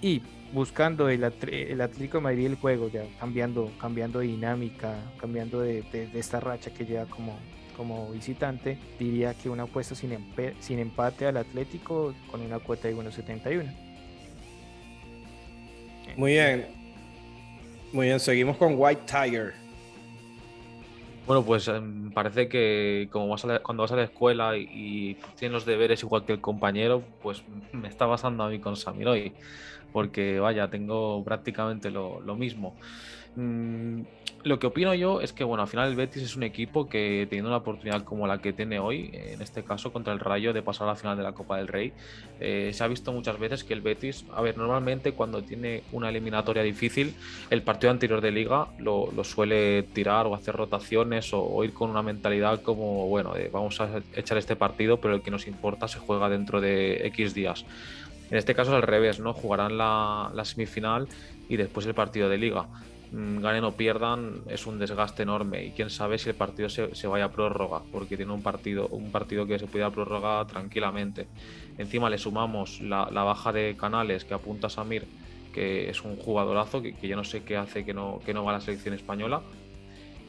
y 0.00 0.22
buscando 0.52 1.08
el, 1.08 1.24
el, 1.24 1.80
Atlético 1.80 2.18
de 2.18 2.22
Madrid 2.22 2.46
el 2.46 2.54
juego 2.54 2.88
ya 2.88 3.04
cambiando, 3.18 3.70
cambiando 3.80 4.20
de 4.20 4.26
dinámica 4.26 4.94
cambiando 5.20 5.60
de, 5.60 5.84
esta 6.14 6.40
racha 6.40 6.72
que 6.72 6.86
lleva 6.86 7.06
como, 7.06 7.36
como 7.76 8.10
visitante 8.12 8.78
diría 8.98 9.34
que 9.34 9.50
una 9.50 9.64
apuesta 9.64 9.94
sin, 9.94 10.16
sin 10.60 10.78
empate 10.78 11.26
al 11.26 11.36
Atlético 11.36 12.14
con 12.30 12.40
una 12.40 12.60
cuota 12.60 12.88
de 12.88 12.96
1.71 12.96 13.87
muy 16.18 16.32
bien. 16.32 16.66
Muy 17.92 18.06
bien, 18.06 18.20
seguimos 18.20 18.56
con 18.56 18.74
White 18.76 19.02
Tiger. 19.06 19.54
Bueno, 21.26 21.44
pues 21.44 21.68
em, 21.68 22.10
parece 22.10 22.48
que 22.48 23.08
como 23.12 23.28
vas 23.28 23.46
cuando 23.62 23.82
vas 23.82 23.92
a 23.92 23.96
la 23.96 24.02
escuela 24.02 24.56
y, 24.56 25.16
tienes 25.38 25.52
los 25.52 25.64
deberes 25.64 26.02
igual 26.02 26.24
que 26.24 26.32
el 26.32 26.40
compañero, 26.40 27.02
pues 27.22 27.42
me 27.72 27.86
está 27.88 28.08
pasando 28.08 28.42
a 28.42 28.48
mí 28.48 28.58
con 28.58 28.76
Samir 28.76 29.08
hoy, 29.08 29.32
porque 29.92 30.40
vaya, 30.40 30.68
tengo 30.68 31.22
prácticamente 31.24 31.90
lo, 31.90 32.20
lo 32.20 32.34
mismo. 32.34 32.74
Mm, 33.36 34.00
lo 34.44 34.58
que 34.58 34.68
opino 34.68 34.94
yo 34.94 35.20
es 35.20 35.32
que, 35.32 35.42
bueno, 35.42 35.62
al 35.62 35.68
final 35.68 35.88
el 35.88 35.96
Betis 35.96 36.22
es 36.22 36.36
un 36.36 36.42
equipo 36.42 36.88
que 36.88 37.26
teniendo 37.28 37.50
una 37.50 37.58
oportunidad 37.58 38.04
como 38.04 38.26
la 38.26 38.38
que 38.38 38.52
tiene 38.52 38.78
hoy, 38.78 39.10
en 39.12 39.42
este 39.42 39.64
caso 39.64 39.92
contra 39.92 40.12
el 40.12 40.20
Rayo, 40.20 40.52
de 40.52 40.62
pasar 40.62 40.86
a 40.86 40.92
la 40.92 40.96
final 40.96 41.16
de 41.16 41.22
la 41.22 41.32
Copa 41.32 41.56
del 41.56 41.66
Rey, 41.66 41.92
eh, 42.40 42.70
se 42.72 42.84
ha 42.84 42.86
visto 42.86 43.12
muchas 43.12 43.38
veces 43.38 43.64
que 43.64 43.74
el 43.74 43.80
Betis, 43.80 44.24
a 44.32 44.40
ver, 44.40 44.56
normalmente 44.56 45.12
cuando 45.12 45.42
tiene 45.42 45.82
una 45.92 46.08
eliminatoria 46.08 46.62
difícil, 46.62 47.14
el 47.50 47.62
partido 47.62 47.90
anterior 47.90 48.20
de 48.20 48.30
liga 48.30 48.68
lo, 48.78 49.12
suele 49.24 49.82
tirar 49.82 50.26
o 50.26 50.34
hacer 50.34 50.54
rotaciones 50.54 51.30
o, 51.32 51.64
ir 51.64 51.72
con 51.72 51.90
una 51.90 52.02
mentalidad 52.02 52.62
como, 52.62 53.08
bueno, 53.08 53.34
vamos 53.52 53.80
a 53.80 54.00
echar 54.14 54.38
este 54.38 54.56
partido, 54.56 54.98
pero 54.98 55.14
el 55.14 55.22
que 55.22 55.30
nos 55.30 55.46
importa 55.46 55.88
se 55.88 55.98
juega 55.98 56.28
dentro 56.28 56.60
de 56.60 57.06
X 57.08 57.34
días. 57.34 57.64
En 58.30 58.36
este 58.36 58.54
caso 58.54 58.70
es 58.70 58.76
al 58.76 58.82
revés, 58.82 59.20
¿no? 59.20 59.32
Jugarán 59.32 59.78
la, 59.78 60.30
la 60.34 60.44
semifinal 60.44 61.08
y 61.48 61.56
después 61.56 61.86
el 61.86 61.94
partido 61.94 62.28
de 62.28 62.38
liga. 62.38 62.66
Ganen 63.10 63.64
o 63.64 63.72
pierdan 63.72 64.42
es 64.48 64.66
un 64.66 64.78
desgaste 64.78 65.22
enorme. 65.22 65.64
Y 65.64 65.70
quién 65.70 65.90
sabe 65.90 66.18
si 66.18 66.28
el 66.28 66.34
partido 66.34 66.68
se, 66.68 67.06
vaya 67.06 67.26
a 67.26 67.30
prórroga 67.30 67.82
porque 67.90 68.16
tiene 68.16 68.32
un 68.32 68.42
partido 68.42 68.88
un 68.88 69.10
partido 69.10 69.46
que 69.46 69.58
se 69.58 69.66
puede 69.66 69.84
a 69.84 69.90
prórroga 69.90 70.46
tranquilamente. 70.46 71.26
Encima 71.78 72.10
le 72.10 72.18
sumamos 72.18 72.80
la, 72.80 73.06
baja 73.06 73.52
de 73.52 73.76
Canales 73.76 74.24
que 74.24 74.34
apunta 74.34 74.68
Samir 74.68 75.06
que 75.52 75.88
es 75.88 76.02
un 76.04 76.16
jugadorazo 76.16 76.82
que, 76.82 76.94
que 76.94 77.08
yo 77.08 77.16
no 77.16 77.24
sé 77.24 77.42
qué 77.42 77.56
hace 77.56 77.84
que 77.84 77.94
no, 77.94 78.20
que 78.24 78.34
no 78.34 78.44
va 78.44 78.50
a 78.50 78.54
la 78.54 78.60
selección 78.60 78.94
española. 78.94 79.40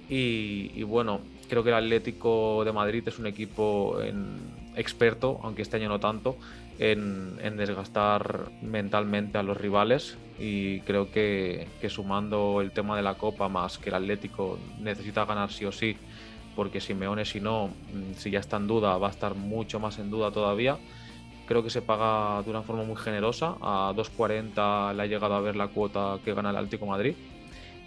Y, 0.09 0.81
bueno 0.83 1.21
creo 1.49 1.63
que 1.63 1.69
el 1.69 1.75
Atlético 1.75 2.63
de 2.63 2.71
Madrid 2.71 3.03
es 3.07 3.19
un 3.19 3.27
equipo 3.27 3.99
experto 4.75 5.39
aunque 5.43 5.61
este 5.63 5.77
año 5.77 5.89
no 5.89 5.99
tanto 5.99 6.37
en, 6.79 7.57
desgastar 7.57 8.49
mentalmente 8.61 9.37
a 9.37 9.43
los 9.43 9.57
rivales 9.57 10.17
y 10.39 10.79
creo 10.81 11.11
que, 11.11 11.67
sumando 11.89 12.61
el 12.61 12.71
tema 12.71 12.95
de 12.95 13.03
la 13.03 13.15
Copa 13.15 13.49
más 13.49 13.77
que 13.77 13.89
el 13.89 13.95
Atlético 13.95 14.57
necesita 14.79 15.25
ganar 15.25 15.51
sí 15.51 15.65
o 15.65 15.71
sí, 15.71 15.97
porque 16.55 16.81
Simeone 16.81 17.25
si 17.25 17.39
no, 17.39 17.67
mm, 17.67 18.13
si 18.17 18.31
ya 18.31 18.39
está 18.39 18.57
en 18.57 18.67
duda, 18.67 18.97
va 18.97 19.07
a 19.07 19.11
estar 19.11 19.35
mucho 19.35 19.79
más 19.79 19.99
en 19.99 20.09
duda 20.09 20.31
todavía. 20.31 20.77
Creo 21.45 21.63
que 21.63 21.69
se 21.69 21.81
paga 21.81 22.41
de 22.43 22.49
una 22.49 22.61
forma 22.61 22.83
muy 22.83 22.95
generosa, 22.95 23.55
a 23.61 23.91
2.40 23.95 24.93
le 24.93 25.03
ha 25.03 25.05
llegado 25.07 25.33
a 25.33 25.41
ver 25.41 25.55
la 25.55 25.67
cuota 25.67 26.19
que 26.23 26.33
gana 26.33 26.51
el 26.51 26.57
Atlético 26.57 26.85
Madrid 26.85 27.15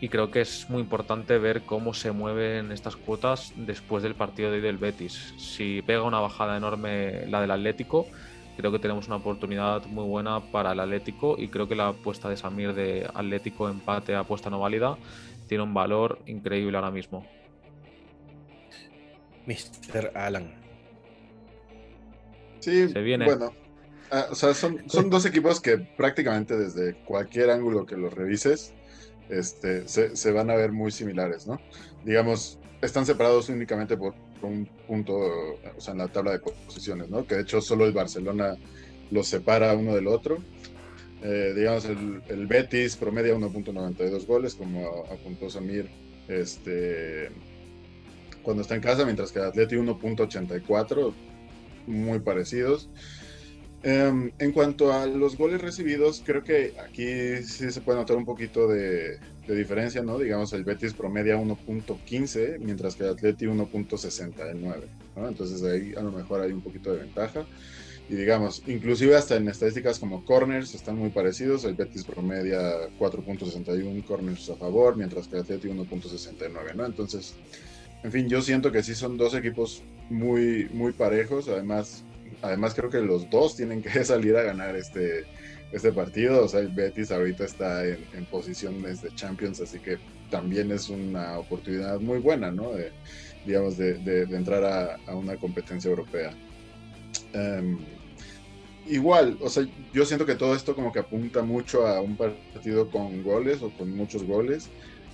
y 0.03 0.09
creo 0.09 0.33
que 0.33 0.41
es 0.41 0.69
muy 0.69 0.81
importante 0.81 1.39
ver 1.39 1.63
cómo 1.63 1.95
se 1.95 2.11
mueven 2.11 2.73
estas 2.73 2.97
cuotas 2.97 3.53
después 3.55 4.03
del 4.03 4.17
partido 4.17 4.51
de 4.51 4.57
hoy 4.57 4.61
del 4.61 4.77
Betis. 4.77 5.33
Si 5.39 5.81
pega 5.83 6.03
una 6.03 6.19
bajada 6.19 6.57
enorme 6.57 7.25
la 7.29 7.41
del 7.41 7.53
Atlético, 7.53 8.09
creo 8.57 8.73
que 8.73 8.79
tenemos 8.79 9.07
una 9.07 9.17
oportunidad 9.17 9.85
muy 9.87 10.05
buena 10.07 10.41
para 10.53 10.73
el 10.73 10.81
Atlético 10.81 11.37
y 11.39 11.49
creo 11.49 11.69
que 11.69 11.75
la 11.75 11.89
apuesta 11.89 12.29
de 12.29 12.37
Samir 12.37 12.75
de 12.75 13.09
Atlético 13.15 13.69
empate 13.69 14.15
apuesta 14.15 14.51
no 14.51 14.61
válida 14.61 14.97
tiene 15.49 15.65
un 15.65 15.75
valor 15.75 16.19
increíble 16.27 16.77
ahora 16.77 16.91
mismo. 16.91 17.27
Mr. 19.47 20.13
Alan. 20.15 20.55
Sí, 22.61 22.89
Se 22.89 23.01
viene. 23.01 23.25
bueno. 23.25 23.53
Ah, 24.11 24.27
o 24.31 24.35
sea, 24.35 24.53
son, 24.53 24.79
son 24.89 25.09
dos 25.09 25.25
equipos 25.25 25.61
que 25.61 25.79
prácticamente 25.79 26.57
desde 26.57 26.95
cualquier 27.05 27.51
ángulo 27.51 27.87
que 27.87 27.97
los 27.97 28.13
revises, 28.13 28.75
este, 29.31 29.89
se, 29.89 30.15
se 30.17 30.33
van 30.33 30.51
a 30.51 30.55
ver 30.55 30.71
muy 30.71 30.91
similares, 30.91 31.47
¿no? 31.47 31.59
Digamos, 32.05 32.59
están 32.83 33.07
separados 33.07 33.49
únicamente 33.49 33.97
por 33.97 34.15
un 34.49 34.67
punto, 34.87 35.15
o 35.15 35.81
sea, 35.81 35.93
en 35.93 35.99
la 35.99 36.09
tabla 36.09 36.33
de 36.33 36.39
posiciones, 36.39 37.09
¿no? 37.09 37.27
Que 37.27 37.37
de 37.37 37.43
hecho 37.43 37.61
solo 37.61 37.87
el 37.87 37.93
Barcelona 37.93 38.57
los 39.11 39.29
separa 39.29 39.75
uno 39.75 39.95
del 39.95 40.07
otro. 40.07 40.39
Eh, 41.23 41.53
digamos, 41.55 41.85
el, 41.85 42.47
Betis 42.47 42.97
promedia 42.97 43.35
1.92 43.35 44.27
goles, 44.27 44.55
como 44.55 45.05
apuntó 45.11 45.49
Samir, 45.49 45.89
este, 46.27 47.31
cuando 48.43 48.63
está 48.63 48.75
en 48.75 48.81
casa, 48.81 49.05
mientras 49.05 49.31
que 49.31 49.39
el 49.39 49.47
Atleti 49.47 49.77
1.84, 49.77 51.15
muy 51.87 52.19
parecidos. 52.21 52.89
Em, 53.85 54.31
en 54.39 54.53
cuanto 54.53 54.93
a 54.93 55.07
los 55.07 55.37
goles 55.37 55.61
recibidos, 55.61 56.23
creo 56.25 56.45
que 56.45 56.75
aquí 56.79 57.43
sí 57.45 57.73
se 57.73 57.81
puede 57.81 57.99
notar 57.99 58.17
un 58.17 58.25
poquito 58.25 58.69
de, 58.69 59.19
diferencia, 59.49 60.03
¿no? 60.03 60.19
Digamos, 60.19 60.53
el 60.53 60.65
Betis 60.65 60.95
promedia 60.95 61.37
1.15, 61.37 62.59
mientras 62.61 62.95
que 62.95 63.03
el 63.03 63.11
Atleti 63.11 63.47
1.69, 63.47 64.85
¿no? 65.17 65.29
Entonces 65.29 65.63
ahí 65.65 65.95
a 65.95 66.01
lo 66.01 66.13
mejor 66.13 66.41
hay 66.41 66.53
un 66.53 66.63
poquito 66.63 66.93
de 66.93 67.01
ventaja. 67.01 67.45
Y 68.09 68.15
digamos, 68.15 68.63
inclusive 68.67 69.17
hasta 69.17 69.37
en 69.37 69.49
estadísticas 69.49 69.99
como 69.99 70.25
corners 70.25 70.75
están 70.75 70.97
muy 70.97 71.11
parecidos. 71.11 71.65
El 71.65 71.75
Betis 71.75 72.05
promedia 72.05 72.89
4.61 72.99 74.05
corners 74.05 74.49
a 74.49 74.57
favor, 74.57 74.97
mientras 74.97 75.27
que 75.29 75.37
el 75.37 75.43
Atleti 75.43 75.69
1.69, 75.69 76.75
¿no? 76.75 76.87
Entonces, 76.87 77.35
en 78.05 78.13
fin, 78.13 78.29
yo 78.29 78.43
siento 78.43 78.71
que 78.71 78.83
sí 78.83 78.95
son 78.95 79.17
dos 79.17 79.35
equipos 79.35 79.83
muy, 80.09 80.69
muy 80.73 80.93
parejos. 80.93 81.49
Además, 81.49 82.05
además 82.41 82.75
creo 82.75 82.91
que 82.91 83.01
los 83.01 83.29
dos 83.31 83.57
tienen 83.57 83.83
que 83.83 83.91
salir 84.05 84.37
a 84.37 84.43
ganar 84.43 84.77
este, 84.77 85.25
este 85.73 85.93
partido. 85.93 86.45
O 86.45 86.49
sea, 86.49 86.61
el 86.61 86.69
Betis 86.69 87.11
ahorita 87.11 87.45
está 87.45 87.87
en, 87.87 88.27
posiciones 88.31 89.03
de 89.03 89.15
Champions, 89.15 89.61
así 89.61 89.79
que 89.79 89.99
también 90.31 90.71
es 90.71 90.89
una 90.89 91.39
oportunidad 91.39 92.01
muy 92.01 92.19
buena, 92.19 92.51
¿no? 92.51 92.73
De, 92.73 92.93
digamos, 93.45 93.77
de, 93.77 94.23
entrar 94.31 94.99
a, 95.07 95.15
una 95.15 95.37
competencia 95.37 95.91
europea. 95.91 96.33
Em, 97.35 97.79
igual, 98.87 99.37
o 99.41 99.49
sea, 99.49 99.67
yo 99.93 100.05
siento 100.05 100.25
que 100.27 100.35
todo 100.35 100.55
esto 100.55 100.75
como 100.75 100.93
que 100.93 101.01
apunta 101.01 101.43
mucho 101.43 101.87
a 101.87 102.01
un 102.01 102.17
partido 102.17 102.91
con 102.91 103.23
goles 103.23 103.63
o 103.63 103.71
con 103.71 103.95
muchos 103.95 104.25
goles 104.25 104.71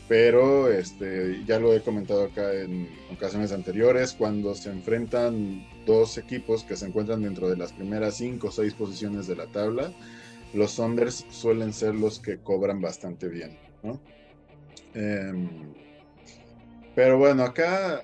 pero 0.08 0.72
este, 0.72 1.44
ya 1.44 1.60
lo 1.60 1.74
he 1.74 1.82
comentado 1.82 2.24
acá 2.24 2.54
en 2.54 2.88
ocasiones 3.12 3.52
anteriores, 3.52 4.14
cuando 4.14 4.54
se 4.54 4.70
enfrentan 4.70 5.66
dos 5.84 6.16
equipos 6.16 6.64
que 6.64 6.76
se 6.76 6.86
encuentran 6.86 7.22
dentro 7.22 7.48
de 7.48 7.58
las 7.58 7.72
primeras 7.74 8.16
cinco 8.16 8.48
o 8.48 8.50
seis 8.50 8.72
posiciones 8.72 9.26
de 9.26 9.36
la 9.36 9.46
tabla, 9.46 9.92
los 10.54 10.72
Sonders 10.72 11.26
suelen 11.30 11.74
ser 11.74 11.94
los 11.94 12.20
que 12.20 12.38
cobran 12.38 12.80
bastante 12.80 13.28
bien. 13.28 13.58
Em, 14.94 15.74
pero 16.94 17.18
bueno, 17.18 17.42
acá 17.42 18.02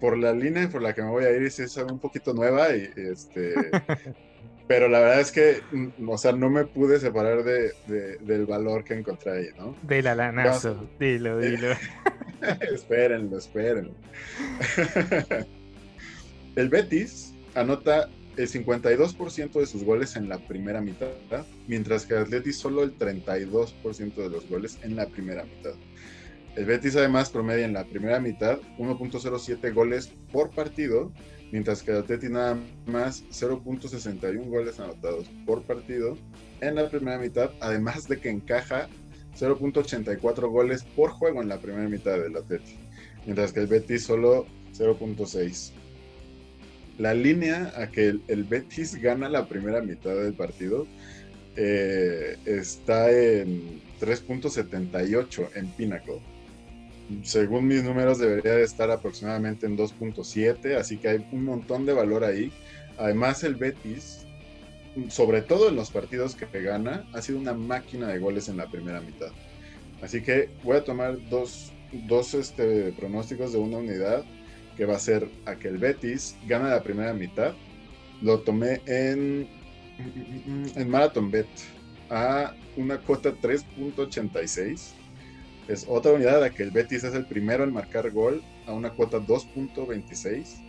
por 0.00 0.16
la 0.16 0.32
línea 0.32 0.70
por 0.70 0.80
la 0.80 0.94
que 0.94 1.02
me 1.02 1.10
voy 1.10 1.24
a 1.24 1.30
ir 1.30 1.42
es 1.42 1.76
un 1.76 1.98
poquito 1.98 2.32
nueva 2.32 2.74
y 2.74 2.90
este 2.96 3.52
pero 4.70 4.88
la 4.88 5.00
verdad 5.00 5.18
es 5.18 5.32
que, 5.32 5.62
mm, 5.72 6.08
o 6.08 6.16
sea, 6.16 6.30
no 6.30 6.48
me 6.48 6.64
pude 6.64 7.00
separar 7.00 7.42
de, 7.42 7.72
del 8.20 8.46
valor 8.46 8.84
que 8.84 8.94
encontré 8.94 9.32
ahí, 9.32 9.46
¿no? 9.58 9.74
De 9.82 10.00
la 10.00 10.14
lanazo, 10.14 10.88
dilo, 11.00 11.40
dilo. 11.40 11.70
espérenlo, 12.72 13.36
espérenlo. 13.36 13.92
el 16.54 16.68
Betis 16.68 17.34
anota 17.56 18.08
el 18.36 18.48
52% 18.48 19.58
de 19.58 19.66
sus 19.66 19.82
goles 19.82 20.14
en 20.14 20.28
la 20.28 20.38
primera 20.38 20.80
mitad, 20.80 21.08
mientras 21.66 22.06
que 22.06 22.14
el 22.14 22.20
Atleti 22.20 22.52
solo 22.52 22.84
el 22.84 22.96
32% 22.96 24.14
de 24.14 24.28
los 24.28 24.48
goles 24.48 24.78
en 24.84 24.94
la 24.94 25.06
primera 25.06 25.42
mitad. 25.42 25.74
El 26.54 26.66
Betis 26.66 26.94
además 26.94 27.30
promedia 27.30 27.64
en 27.64 27.72
la 27.72 27.86
primera 27.86 28.20
mitad 28.20 28.60
1.07 28.78 29.74
goles 29.74 30.12
por 30.30 30.50
partido 30.50 31.10
mientras 31.52 31.82
que 31.82 31.90
el 31.90 31.98
Atleti 31.98 32.28
nada 32.28 32.58
más 32.86 33.24
0.61 33.30 34.48
goles 34.48 34.78
anotados 34.78 35.30
por 35.46 35.62
partido 35.62 36.16
en 36.60 36.74
la 36.74 36.88
primera 36.88 37.18
mitad, 37.18 37.50
además 37.60 38.08
de 38.08 38.18
que 38.18 38.30
encaja 38.30 38.88
0.84 39.38 40.50
goles 40.50 40.84
por 40.96 41.10
juego 41.10 41.42
en 41.42 41.48
la 41.48 41.58
primera 41.58 41.88
mitad 41.88 42.18
del 42.18 42.36
Atleti, 42.36 42.76
mientras 43.24 43.52
que 43.52 43.60
el 43.60 43.66
Betis 43.66 44.04
solo 44.04 44.46
0.6. 44.76 45.72
La 46.98 47.14
línea 47.14 47.72
a 47.76 47.90
que 47.90 48.08
el, 48.08 48.44
Betis 48.44 48.96
gana 48.96 49.28
la 49.28 49.48
primera 49.48 49.80
mitad 49.80 50.14
del 50.14 50.34
partido 50.34 50.86
eh, 51.56 52.36
está 52.44 53.10
en 53.10 53.80
3.78 54.00 55.48
en 55.54 55.68
Pinnacle. 55.72 56.20
Según 57.22 57.66
mis 57.66 57.82
números 57.82 58.18
debería 58.18 58.54
de 58.54 58.62
estar 58.62 58.90
aproximadamente 58.90 59.66
en 59.66 59.76
2.7, 59.76 60.76
así 60.76 60.96
que 60.96 61.08
hay 61.08 61.26
un 61.32 61.44
montón 61.44 61.84
de 61.84 61.92
valor 61.92 62.24
ahí. 62.24 62.52
Además 62.98 63.42
el 63.44 63.56
Betis, 63.56 64.26
sobre 65.08 65.42
todo 65.42 65.68
en 65.68 65.76
los 65.76 65.90
partidos 65.90 66.36
que 66.36 66.62
gana, 66.62 67.08
ha 67.12 67.22
sido 67.22 67.38
una 67.38 67.54
máquina 67.54 68.08
de 68.08 68.18
goles 68.18 68.48
en 68.48 68.56
la 68.56 68.70
primera 68.70 69.00
mitad. 69.00 69.30
Así 70.02 70.22
que 70.22 70.50
voy 70.62 70.76
a 70.76 70.84
tomar 70.84 71.16
dos, 71.28 71.72
dos 72.06 72.34
este, 72.34 72.92
pronósticos 72.92 73.52
de 73.52 73.58
una 73.58 73.78
unidad 73.78 74.24
que 74.76 74.86
va 74.86 74.96
a 74.96 75.00
ser 75.00 75.28
a 75.46 75.56
que 75.56 75.68
el 75.68 75.78
Betis 75.78 76.36
gana 76.46 76.68
la 76.70 76.82
primera 76.82 77.12
mitad. 77.12 77.54
Lo 78.22 78.40
tomé 78.40 78.80
en, 78.86 79.48
en 80.76 80.88
Marathon 80.88 81.30
Bet 81.30 81.48
a 82.08 82.54
una 82.76 82.98
cuota 82.98 83.32
3.86. 83.32 84.99
Es 85.70 85.86
otra 85.88 86.10
unidad 86.12 86.42
a 86.42 86.50
que 86.50 86.64
el 86.64 86.72
Betis 86.72 87.04
es 87.04 87.14
el 87.14 87.26
primero 87.26 87.62
en 87.62 87.72
marcar 87.72 88.10
gol 88.10 88.42
a 88.66 88.72
una 88.72 88.90
cuota 88.90 89.18
2.26. 89.18 90.60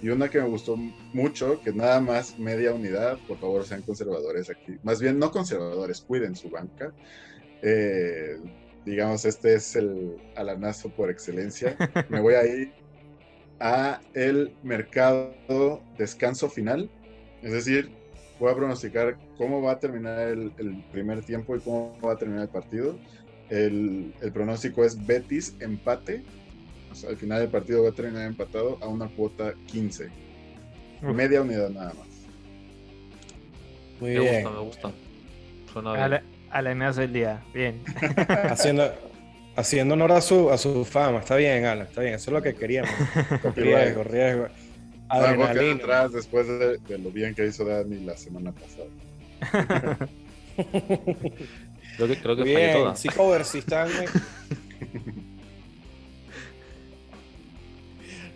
Y 0.00 0.10
una 0.10 0.28
que 0.28 0.40
me 0.40 0.46
gustó 0.46 0.76
mucho, 1.12 1.60
que 1.60 1.72
nada 1.72 2.00
más 2.00 2.38
media 2.38 2.72
unidad, 2.72 3.18
por 3.26 3.38
favor 3.38 3.64
sean 3.64 3.82
conservadores 3.82 4.48
aquí. 4.48 4.78
Más 4.84 5.00
bien 5.00 5.18
no 5.18 5.32
conservadores, 5.32 6.02
cuiden 6.02 6.36
su 6.36 6.50
banca. 6.50 6.92
Eh, 7.62 8.38
digamos, 8.84 9.24
este 9.24 9.54
es 9.54 9.74
el 9.74 10.16
alanazo 10.36 10.88
por 10.90 11.10
excelencia. 11.10 11.76
Me 12.08 12.20
voy 12.20 12.34
a 12.34 12.46
ir 12.46 12.72
a 13.58 14.00
el 14.14 14.54
mercado 14.62 15.82
descanso 15.98 16.48
final. 16.48 16.88
Es 17.42 17.50
decir, 17.50 17.90
voy 18.38 18.52
a 18.52 18.56
pronosticar 18.56 19.16
cómo 19.36 19.62
va 19.62 19.72
a 19.72 19.78
terminar 19.78 20.28
el, 20.28 20.52
primer 20.92 21.24
tiempo 21.24 21.56
y 21.56 21.60
cómo 21.60 21.96
va 22.04 22.12
a 22.12 22.18
terminar 22.18 22.42
el 22.42 22.48
partido. 22.48 22.96
El, 23.52 24.14
pronóstico 24.32 24.82
es 24.82 25.06
Betis 25.06 25.54
empate. 25.60 26.22
al 27.06 27.16
final 27.18 27.40
del 27.40 27.50
partido 27.50 27.82
va 27.82 27.90
a 27.90 27.92
terminar 27.92 28.26
empatado 28.26 28.78
a 28.80 28.88
una 28.88 29.08
cuota 29.08 29.52
15. 29.66 30.08
Media 31.02 31.42
unidad 31.42 31.68
nada 31.68 31.92
más. 31.92 32.08
Muy 34.00 34.12
me 34.12 34.20
bien. 34.20 34.44
gusta, 34.44 34.50
me 34.50 34.64
gusta. 34.64 34.92
Suena 35.70 35.92
bien. 35.92 36.22
A 36.50 36.62
la, 36.62 36.92
del 36.92 37.12
día. 37.12 37.44
Bien. 37.52 37.82
Haciendo, 38.48 38.90
haciendo 39.54 39.94
honor 39.94 40.12
a 40.12 40.22
su, 40.22 40.50
a 40.50 40.56
su 40.56 40.86
fama. 40.86 41.18
Está 41.18 41.36
bien, 41.36 41.66
Alan, 41.66 41.86
está 41.86 42.00
bien. 42.00 42.14
Eso 42.14 42.30
es 42.30 42.32
lo 42.32 42.40
que 42.40 42.54
queríamos. 42.54 42.90
riesgo, 43.56 44.02
riesgo. 44.04 44.46
Adrenalina. 45.08 45.74
atrás 45.74 46.12
después 46.12 46.46
de, 46.46 46.78
lo 46.98 47.10
bien 47.10 47.34
que 47.34 47.46
hizo 47.46 47.66
Dani 47.66 48.00
la 48.00 48.16
semana 48.16 48.52
pasada. 48.52 48.88
creo 51.96 52.08
que, 52.08 52.16
creo 52.16 52.36
que 52.36 52.42
bien, 52.42 52.72
toda. 52.72 52.96
Sí, 52.96 53.08
cover, 53.08 53.44
si 53.44 53.58
están... 53.58 53.88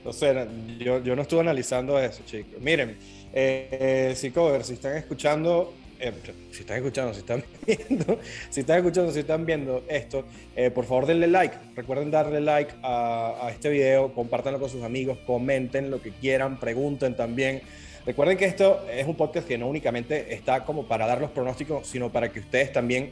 no 0.05 0.13
sé, 0.13 0.47
yo, 0.79 1.03
yo 1.03 1.17
no 1.17 1.23
estuve 1.23 1.41
analizando 1.41 1.99
eso, 1.99 2.23
chicos. 2.27 2.61
Miren, 2.61 2.97
eh, 3.33 4.15
sí, 4.17 4.31
cover, 4.31 4.65
si 4.65 4.75
están 4.75 4.97
escuchando 4.97 5.73
eh, 5.99 6.13
si 6.51 6.61
están 6.61 6.77
escuchando, 6.77 7.15
si 7.15 7.21
están 7.21 7.43
viendo, 7.67 8.19
si 8.51 8.61
están 8.61 8.79
escuchando, 8.79 9.13
si 9.13 9.21
están 9.21 9.47
viendo 9.47 9.85
esto, 9.89 10.25
eh, 10.55 10.71
por 10.71 10.85
favor 10.85 11.07
denle 11.07 11.27
like. 11.27 11.57
Recuerden 11.75 12.11
darle 12.11 12.41
like 12.41 12.73
a, 12.83 13.49
este 13.51 13.71
video, 13.71 14.13
compártanlo 14.13 14.61
con 14.61 14.69
sus 14.69 14.83
amigos, 14.83 15.19
comenten 15.27 15.91
lo 15.91 16.03
que 16.03 16.11
quieran, 16.11 16.61
pregunten 16.61 17.17
también. 17.17 17.63
Recuerden 18.05 18.37
que 18.37 18.45
esto 18.45 18.87
es 18.91 19.07
un 19.07 19.17
podcast 19.17 19.49
que 19.49 19.59
no 19.59 19.69
únicamente 19.69 20.35
está 20.35 20.65
como 20.65 20.87
para 20.87 21.07
dar 21.07 21.21
los 21.21 21.31
pronósticos, 21.31 21.87
sino 21.87 22.13
para 22.13 22.31
que 22.31 22.41
ustedes 22.41 22.73
también 22.73 23.11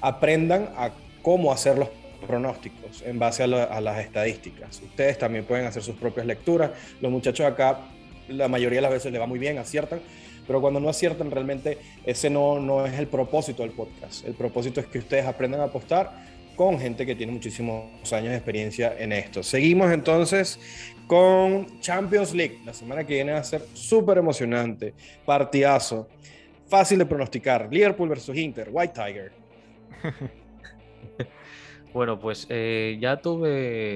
aprendan 0.00 0.70
a 0.76 0.90
cómo 1.22 1.52
hacer 1.52 1.78
los 1.78 1.88
pronósticos 2.26 3.02
en 3.02 3.18
base 3.18 3.42
a, 3.42 3.46
las 3.46 3.98
estadísticas. 3.98 4.80
Ustedes 4.82 5.18
también 5.18 5.44
pueden 5.44 5.66
hacer 5.66 5.82
sus 5.82 5.96
propias 5.96 6.26
lecturas. 6.26 6.70
Los 7.00 7.10
muchachos 7.10 7.46
acá, 7.46 7.80
la 8.28 8.48
mayoría 8.48 8.78
de 8.78 8.82
las 8.82 8.92
veces 8.92 9.12
les 9.12 9.20
va 9.20 9.26
muy 9.26 9.38
bien, 9.38 9.58
aciertan 9.58 10.00
pero 10.50 10.60
cuando 10.60 10.80
no 10.80 10.88
aciertan 10.88 11.30
realmente 11.30 11.78
ese 12.04 12.28
no, 12.28 12.58
no 12.58 12.84
es 12.84 12.98
el 12.98 13.06
propósito 13.06 13.62
del 13.62 13.70
podcast. 13.70 14.26
El 14.26 14.34
propósito 14.34 14.80
es 14.80 14.86
que 14.86 14.98
ustedes 14.98 15.24
aprendan 15.24 15.60
a 15.60 15.64
apostar 15.66 16.10
con 16.56 16.76
gente 16.80 17.06
que 17.06 17.14
tiene 17.14 17.30
muchísimos 17.30 18.12
años 18.12 18.30
de 18.30 18.34
experiencia 18.34 18.92
en 18.98 19.12
esto. 19.12 19.44
Seguimos 19.44 19.92
entonces 19.92 20.58
con 21.06 21.80
Champions 21.80 22.34
League. 22.34 22.58
La 22.64 22.74
semana 22.74 23.06
que 23.06 23.14
viene 23.14 23.30
va 23.30 23.38
a 23.38 23.44
ser 23.44 23.62
súper 23.74 24.18
emocionante, 24.18 24.92
partidazo, 25.24 26.08
fácil 26.68 26.98
de 26.98 27.06
pronosticar. 27.06 27.68
Liverpool 27.70 28.08
versus 28.08 28.36
Inter, 28.36 28.70
White 28.72 28.94
Tiger. 28.94 29.39
Bueno, 31.92 32.20
pues 32.20 32.46
eh, 32.50 32.98
ya 33.00 33.20
tuve 33.20 33.48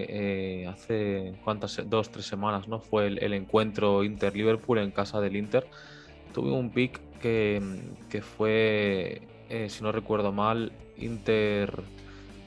eh, 0.09 0.67
hace 0.67 1.33
cuántas, 1.45 1.81
dos, 1.89 2.11
tres 2.11 2.27
semanas, 2.27 2.67
¿no? 2.67 2.81
Fue 2.81 3.07
el 3.07 3.33
encuentro 3.33 4.03
Inter-Liverpool 4.03 4.79
en 4.79 4.91
casa 4.91 5.21
del 5.21 5.37
Inter 5.37 5.65
tuve 6.35 6.51
un 6.51 6.69
pick 6.69 7.01
que, 7.21 8.21
fue, 8.21 9.23
eh, 9.49 9.71
si 9.71 9.83
no 9.83 9.93
recuerdo 9.93 10.31
mal, 10.31 10.73
Inter. 10.99 11.83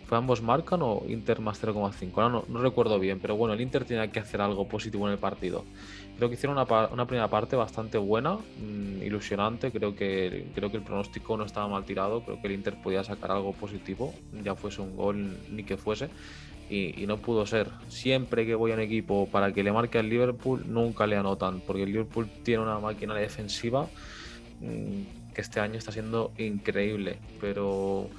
¿Fue 0.08 0.18
ambos 0.18 0.42
marcan 0.42 0.82
o 0.82 1.04
Inter 1.08 1.42
más 1.42 1.62
0,5? 1.62 2.32
No, 2.32 2.46
no, 2.48 2.62
recuerdo 2.62 2.98
bien, 2.98 3.20
pero 3.20 3.36
bueno, 3.36 3.54
el 3.54 3.62
Inter 3.62 3.84
tenía 3.84 4.10
que 4.10 4.20
hacer 4.20 4.40
algo 4.40 4.68
positivo 4.68 5.06
en 5.08 5.14
el 5.14 5.20
partido. 5.20 5.66
Creo 6.16 6.30
que 6.30 6.36
hicieron 6.36 6.58
una, 6.58 7.06
primera 7.06 7.28
parte 7.28 7.56
bastante 7.58 7.98
buena, 7.98 8.36
mm, 8.36 9.04
ilusionante. 9.04 9.72
Creo 9.72 9.96
que, 9.96 10.48
creo 10.56 10.72
que 10.72 10.78
el 10.78 10.84
pronóstico 10.84 11.36
no 11.36 11.44
estaba 11.44 11.68
mal 11.68 11.84
tirado. 11.84 12.24
Creo 12.24 12.42
que 12.42 12.48
el 12.48 12.54
Inter 12.54 12.82
podía 12.82 13.04
sacar 13.04 13.32
algo 13.32 13.52
positivo, 13.52 14.14
ya 14.44 14.56
fuese 14.56 14.82
un 14.82 14.96
gol 14.96 15.38
ni 15.52 15.64
que 15.64 15.76
fuese 15.76 16.10
y, 16.70 17.06
no 17.08 17.18
pudo 17.18 17.46
ser. 17.46 17.70
Siempre 17.88 18.46
que 18.46 18.56
voy 18.56 18.72
a 18.72 18.76
un 18.76 18.82
equipo 18.82 19.28
para 19.28 19.52
que 19.52 19.64
le 19.64 19.72
marque 19.72 19.98
al 20.00 20.10
Liverpool, 20.10 20.64
nunca 20.68 21.08
le 21.08 21.16
anotan, 21.16 21.62
porque 21.62 21.84
el 21.84 21.92
Liverpool 21.92 22.30
tiene 22.44 22.64
una 22.64 22.80
máquina 22.80 23.14
defensiva 23.16 23.88
mm, 24.62 25.34
que 25.34 25.42
este 25.42 25.60
año 25.60 25.76
está 25.76 25.92
siendo 25.92 26.32
increíble, 26.38 27.20
pero 27.40 28.10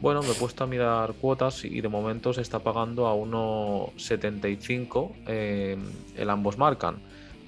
bueno, 0.00 0.22
me 0.22 0.30
he 0.30 0.34
puesto 0.34 0.64
a 0.64 0.66
mirar 0.66 1.14
cuotas 1.14 1.64
y 1.64 1.80
de 1.80 1.88
momento 1.88 2.32
se 2.32 2.42
está 2.42 2.58
pagando 2.58 3.06
a 3.06 3.14
1,75 3.14 5.12
eh, 5.26 5.76
el 6.16 6.30
ambos 6.30 6.58
marcan. 6.58 6.96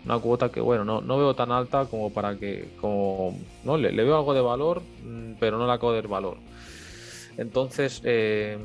Una 0.05 0.19
cuota 0.19 0.51
que, 0.51 0.61
bueno, 0.61 0.85
no, 0.85 1.01
no, 1.01 1.19
veo 1.19 1.35
tan 1.35 1.51
alta 1.51 1.87
como 1.87 2.13
para 2.13 2.37
que, 2.39 2.71
como, 2.81 3.37
no, 3.65 3.77
le, 3.77 3.91
veo 3.91 4.17
algo 4.17 4.35
de 4.35 4.41
valor, 4.41 4.81
mm, 5.05 5.33
pero 5.41 5.59
no 5.59 5.67
le 5.67 5.73
acabo 5.73 5.93
de 5.93 6.03
valor. 6.03 6.39
Entonces, 7.37 8.01
eh, 8.05 8.57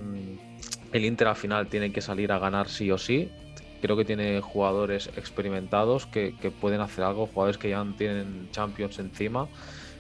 el 0.92 1.06
Inter 1.06 1.28
al 1.28 1.36
final 1.36 1.68
tiene 1.68 1.92
que 1.92 2.02
salir 2.02 2.32
a 2.32 2.40
ganar 2.40 2.70
sí 2.70 2.92
o 2.92 2.98
sí. 2.98 3.30
Creo 3.82 3.98
que 3.98 4.06
tiene 4.06 4.42
jugadores 4.42 5.10
experimentados 5.18 6.06
que, 6.06 6.34
pueden 6.62 6.82
hacer 6.82 7.04
algo, 7.04 7.28
jugadores 7.28 7.58
que 7.58 7.70
ya 7.70 7.86
tienen 7.98 8.50
Champions 8.52 9.00
encima. 9.00 9.48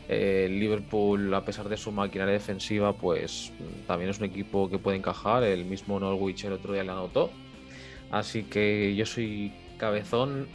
Liverpool, 0.09 1.33
a 1.33 1.45
pesar 1.45 1.69
de 1.69 1.77
su 1.77 1.91
maquinaria 1.91 2.33
defensiva, 2.33 2.93
pues 2.93 3.51
también 3.87 4.09
es 4.09 4.19
un 4.19 4.25
equipo 4.25 4.69
que 4.69 4.77
puede 4.77 4.97
encajar. 4.97 5.43
El 5.43 5.65
mismo 5.65 5.99
Norwich 5.99 6.43
el 6.45 6.53
otro 6.53 6.73
día 6.73 6.83
le 6.83 6.91
anotó. 6.91 7.31
Así 8.11 8.43
que 8.43 8.93
yo 8.95 9.05
soy 9.05 9.53
cabezón 9.77 10.47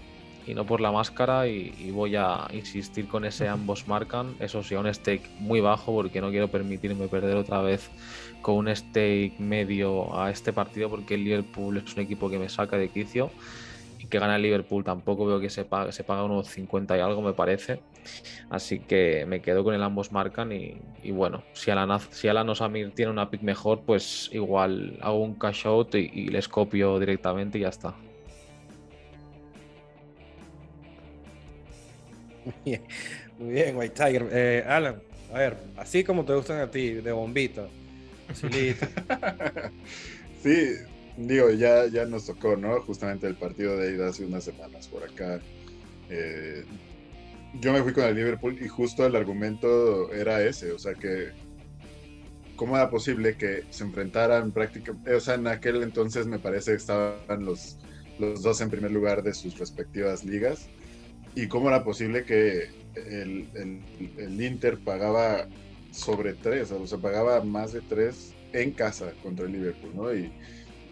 y 0.46 0.54
no 0.54 0.64
por 0.64 0.80
la 0.80 0.92
máscara 0.92 1.48
y, 1.48 1.90
voy 1.90 2.14
a 2.16 2.46
insistir 2.52 3.08
con 3.08 3.24
ese 3.24 3.48
ambos 3.48 3.88
marcan. 3.88 4.34
Eso 4.38 4.62
sí, 4.62 4.74
a 4.74 4.80
un 4.80 4.92
stake 4.92 5.28
muy 5.40 5.60
bajo 5.60 5.92
porque 5.92 6.20
no 6.20 6.30
quiero 6.30 6.48
permitirme 6.48 7.08
perder 7.08 7.36
otra 7.36 7.60
vez 7.62 7.90
con 8.42 8.56
un 8.56 8.74
stake 8.74 9.34
medio 9.38 10.16
a 10.18 10.30
este 10.30 10.52
partido 10.52 10.88
porque 10.88 11.14
el 11.14 11.24
Liverpool 11.24 11.78
es 11.78 11.94
un 11.96 12.02
equipo 12.02 12.30
que 12.30 12.38
me 12.38 12.48
saca 12.48 12.76
de 12.76 12.88
quicio 12.88 13.30
y 13.30 13.65
que 14.06 14.18
gana 14.18 14.36
el 14.36 14.42
Liverpool 14.42 14.84
tampoco 14.84 15.26
veo 15.26 15.40
que 15.40 15.50
se 15.50 15.64
paga, 15.64 15.92
se 15.92 16.04
paga 16.04 16.24
unos 16.24 16.48
50 16.48 16.96
y 16.96 17.00
algo 17.00 17.22
me 17.22 17.32
parece. 17.32 17.80
Así 18.50 18.80
que 18.80 19.26
me 19.26 19.40
quedo 19.40 19.64
con 19.64 19.74
el 19.74 19.82
ambos 19.82 20.12
marcan 20.12 20.52
y, 20.52 20.78
bueno, 21.10 21.42
si 21.52 21.70
Alan, 21.70 22.00
si 22.10 22.28
Alan 22.28 22.48
Osamir 22.48 22.92
tiene 22.92 23.10
una 23.10 23.30
pick 23.30 23.42
mejor, 23.42 23.82
pues 23.84 24.30
igual 24.32 24.98
hago 25.00 25.18
un 25.22 25.34
cash 25.34 25.66
out 25.66 25.94
y, 25.94 26.10
y 26.12 26.28
les 26.28 26.48
copio 26.48 26.98
directamente 26.98 27.58
y 27.58 27.62
ya 27.62 27.68
está. 27.68 27.94
Muy 33.38 33.52
bien, 33.52 33.76
White 33.76 33.94
Tiger. 33.94 34.28
Eh, 34.32 34.64
Alan, 34.66 35.02
a 35.32 35.38
ver, 35.38 35.56
así 35.76 36.04
como 36.04 36.24
te 36.24 36.34
gustan 36.34 36.60
a 36.60 36.70
ti, 36.70 36.92
de 36.92 37.12
bombita. 37.12 37.66
sí, 40.42 40.76
digo, 41.16 41.50
ya, 41.50 41.86
ya 41.86 42.04
nos 42.06 42.26
tocó, 42.26 42.56
¿no? 42.56 42.80
Justamente 42.82 43.26
el 43.26 43.36
partido 43.36 43.76
de 43.76 43.94
ida 43.94 44.08
hace 44.08 44.24
unas 44.24 44.44
semanas 44.44 44.88
por 44.88 45.04
acá. 45.04 45.40
Eh, 46.10 46.64
yo 47.60 47.72
me 47.72 47.82
fui 47.82 47.92
con 47.92 48.04
el 48.04 48.14
Liverpool 48.14 48.58
y 48.60 48.68
justo 48.68 49.06
el 49.06 49.16
argumento 49.16 50.12
era 50.12 50.42
ese, 50.42 50.72
o 50.72 50.78
sea 50.78 50.94
que 50.94 51.30
¿cómo 52.54 52.76
era 52.76 52.90
posible 52.90 53.36
que 53.36 53.64
se 53.70 53.84
enfrentaran 53.84 54.52
prácticamente, 54.52 55.14
o 55.14 55.20
sea, 55.20 55.34
en 55.34 55.46
aquel 55.46 55.82
entonces 55.82 56.26
me 56.26 56.38
parece 56.38 56.72
que 56.72 56.76
estaban 56.76 57.44
los 57.44 57.78
los 58.18 58.42
dos 58.42 58.60
en 58.60 58.70
primer 58.70 58.90
lugar 58.90 59.22
de 59.22 59.34
sus 59.34 59.58
respectivas 59.58 60.24
ligas. 60.24 60.68
Y 61.34 61.48
cómo 61.48 61.68
era 61.68 61.84
posible 61.84 62.24
que 62.24 62.70
el, 62.94 63.48
el, 64.16 64.42
Inter 64.42 64.78
pagaba 64.78 65.46
sobre 65.90 66.34
tres, 66.34 66.70
o 66.72 66.86
sea, 66.86 66.98
pagaba 66.98 67.42
más 67.44 67.72
de 67.72 67.82
tres 67.82 68.32
en 68.52 68.72
casa 68.72 69.12
contra 69.22 69.46
el 69.46 69.52
Liverpool, 69.52 69.94
¿no? 69.94 70.14
Y 70.14 70.32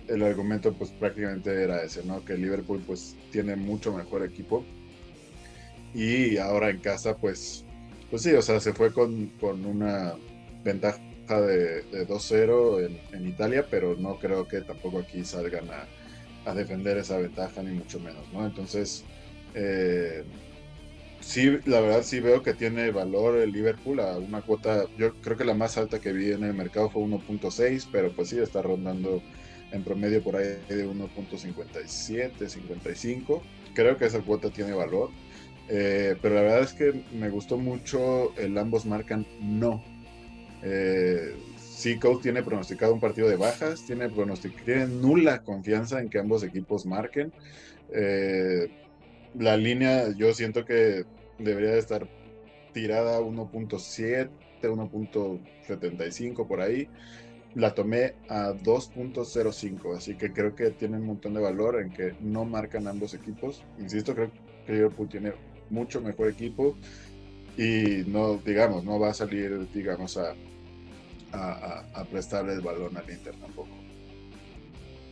el 0.09 0.23
argumento 0.23 0.73
pues 0.75 0.91
prácticamente 0.91 1.63
era 1.63 1.83
ese, 1.83 2.05
¿no? 2.05 2.25
Que 2.25 2.35
Liverpool 2.35 2.83
pues 2.87 3.17
tiene 3.31 3.57
mucho 3.57 3.93
mejor 3.93 4.25
equipo 4.25 4.65
y 5.95 6.37
ahora 6.39 6.71
en 6.71 6.81
casa 6.81 7.17
pues, 7.17 7.65
pues 8.11 8.23
sí, 8.23 8.33
o 8.33 8.43
sea, 8.43 8.61
se 8.61 8.73
fue 8.73 8.93
con, 8.93 9.29
con 9.41 9.65
una 9.65 10.15
ventaja 10.63 11.01
de, 11.29 11.83
de 11.83 12.07
2-0 12.07 12.87
en, 12.87 13.01
en, 13.13 13.29
Italia, 13.29 13.67
pero 13.71 13.97
no 13.97 14.19
creo 14.19 14.47
que 14.47 14.61
tampoco 14.61 14.99
aquí 14.99 15.25
salgan 15.25 15.69
a, 15.71 16.51
a 16.51 16.55
defender 16.55 16.99
esa 16.99 17.19
ventaja 17.19 17.63
ni 17.63 17.73
mucho 17.73 18.01
menos, 18.01 18.31
¿no? 18.33 18.45
Entonces, 18.45 19.05
eh, 19.55 20.25
sí, 21.21 21.59
la 21.65 21.81
verdad 21.81 22.03
sí 22.03 22.21
veo 22.21 22.43
que 22.43 22.55
tiene 22.55 22.91
valor 22.91 23.37
el 23.37 23.53
Liverpool 23.53 24.01
a 24.01 24.19
una 24.19 24.43
cuota, 24.43 24.85
yo 24.99 25.15
creo 25.21 25.37
que 25.37 25.45
la 25.45 25.55
más 25.55 25.79
alta 25.79 26.01
que 26.01 26.13
vi 26.13 26.33
en 26.33 26.45
el 26.45 26.55
mercado 26.55 26.91
fue 26.91 27.03
1.6, 27.03 27.89
pero 27.91 28.13
pues 28.13 28.29
sí 28.29 28.39
está 28.39 28.63
rondando 28.63 29.23
en 29.73 29.83
promedio 29.83 30.23
por 30.23 30.37
ahí 30.37 30.47
de 30.69 30.87
1.57, 30.87 32.49
55. 32.49 33.43
Creo 33.75 33.97
que 33.97 34.07
esa 34.07 34.21
cuota 34.21 34.51
tiene 34.51 34.73
valor. 34.73 35.11
Eh, 35.69 36.17
pero 36.21 36.35
la 36.35 36.43
verdad 36.43 36.63
es 36.63 36.75
que 36.75 37.05
me 37.13 37.31
gustó 37.31 37.57
mucho 37.57 38.37
el 38.37 38.57
ambos 38.59 38.85
marcan 38.87 39.27
no. 39.41 39.83
Eh, 40.63 41.37
sí, 41.59 41.99
Coach 41.99 42.23
tiene 42.23 42.43
pronosticado 42.43 42.95
un 42.95 43.01
partido 43.01 43.29
de 43.29 43.37
bajas, 43.37 43.85
tiene, 43.87 44.09
tiene 44.65 44.87
nula 44.87 45.43
confianza 45.43 46.01
en 46.01 46.09
que 46.09 46.19
ambos 46.19 46.43
equipos 46.43 46.87
marquen. 46.87 47.33
Eh, 47.93 48.69
la 49.39 49.57
línea 49.57 50.11
yo 50.17 50.33
siento 50.35 50.65
que 50.65 51.05
debería 51.39 51.73
de 51.73 51.79
estar 51.79 52.09
tirada 52.73 53.21
1.7, 53.21 54.29
1.75 54.63 56.47
por 56.47 56.61
ahí. 56.61 56.89
La 57.55 57.75
tomé 57.75 58.15
a 58.29 58.53
2.05, 58.53 59.97
así 59.97 60.17
que 60.17 60.33
creo 60.33 60.55
que 60.55 60.71
tiene 60.71 60.97
un 60.97 61.07
montón 61.07 61.35
de 61.35 61.41
valor 61.41 61.81
en 61.81 61.91
que 61.91 62.15
no 62.21 62.45
marcan 62.45 62.89
ambos 62.89 63.15
equipos. 63.15 63.63
Insisto, 63.79 64.15
creo 64.15 64.31
que 64.67 64.73
Liverpool 64.73 65.09
tiene 65.09 65.33
mucho 65.71 66.01
mejor 66.01 66.29
equipo 66.29 66.77
y 67.57 68.03
no, 68.07 68.37
digamos, 68.39 68.85
no 68.85 68.99
va 68.99 69.11
a 69.11 69.15
salir, 69.15 69.69
digamos, 69.73 70.17
a, 70.17 70.35
a, 71.33 71.85
a 71.95 72.05
prestarle 72.05 72.55
el 72.55 72.61
balón 72.61 72.97
al 72.97 73.09
Inter 73.09 73.35
tampoco. 73.37 73.71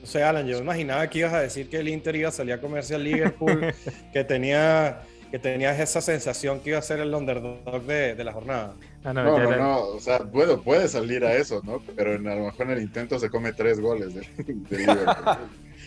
O 0.03 0.07
sea, 0.07 0.31
Alan, 0.31 0.47
yo 0.47 0.59
imaginaba 0.59 1.09
que 1.09 1.21
ibas 1.21 1.33
a 1.33 1.41
decir 1.41 1.69
que 1.69 1.79
el 1.79 1.89
Inter 1.89 2.17
iba 2.17 2.29
a 2.29 2.33
salir 2.33 2.55
a 2.55 2.61
comerse 2.61 2.97
al 2.97 3.05
Liverpool, 3.05 3.73
que 4.13 4.25
tenía 4.25 5.03
que 5.33 5.39
tenías 5.39 5.81
esa 5.81 6.03
sensación 6.03 6.61
que 6.61 6.69
iba 6.69 6.79
a 6.79 6.83
ser 6.83 7.01
el 7.01 7.15
underdog 7.15 7.83
de, 7.85 8.15
de 8.15 8.23
la 8.23 8.35
jornada. 8.35 8.75
Ah, 9.03 9.15
no, 9.15 9.25
no, 9.25 9.57
no, 9.57 9.81
o 9.81 9.99
sea, 9.99 10.19
bueno, 10.19 10.61
puede 10.61 10.87
salir 10.89 11.25
a 11.25 11.35
eso, 11.35 11.63
¿no? 11.65 11.83
Pero 11.97 12.17
en, 12.17 12.29
a 12.29 12.35
lo 12.35 12.45
mejor 12.45 12.67
en 12.67 12.73
el 12.73 12.83
intento 12.83 13.19
se 13.19 13.31
come 13.31 13.55
tres 13.55 13.81
goles 13.81 14.15
de, 14.15 14.21
de 14.45 14.77
Liverpool. 14.77 15.39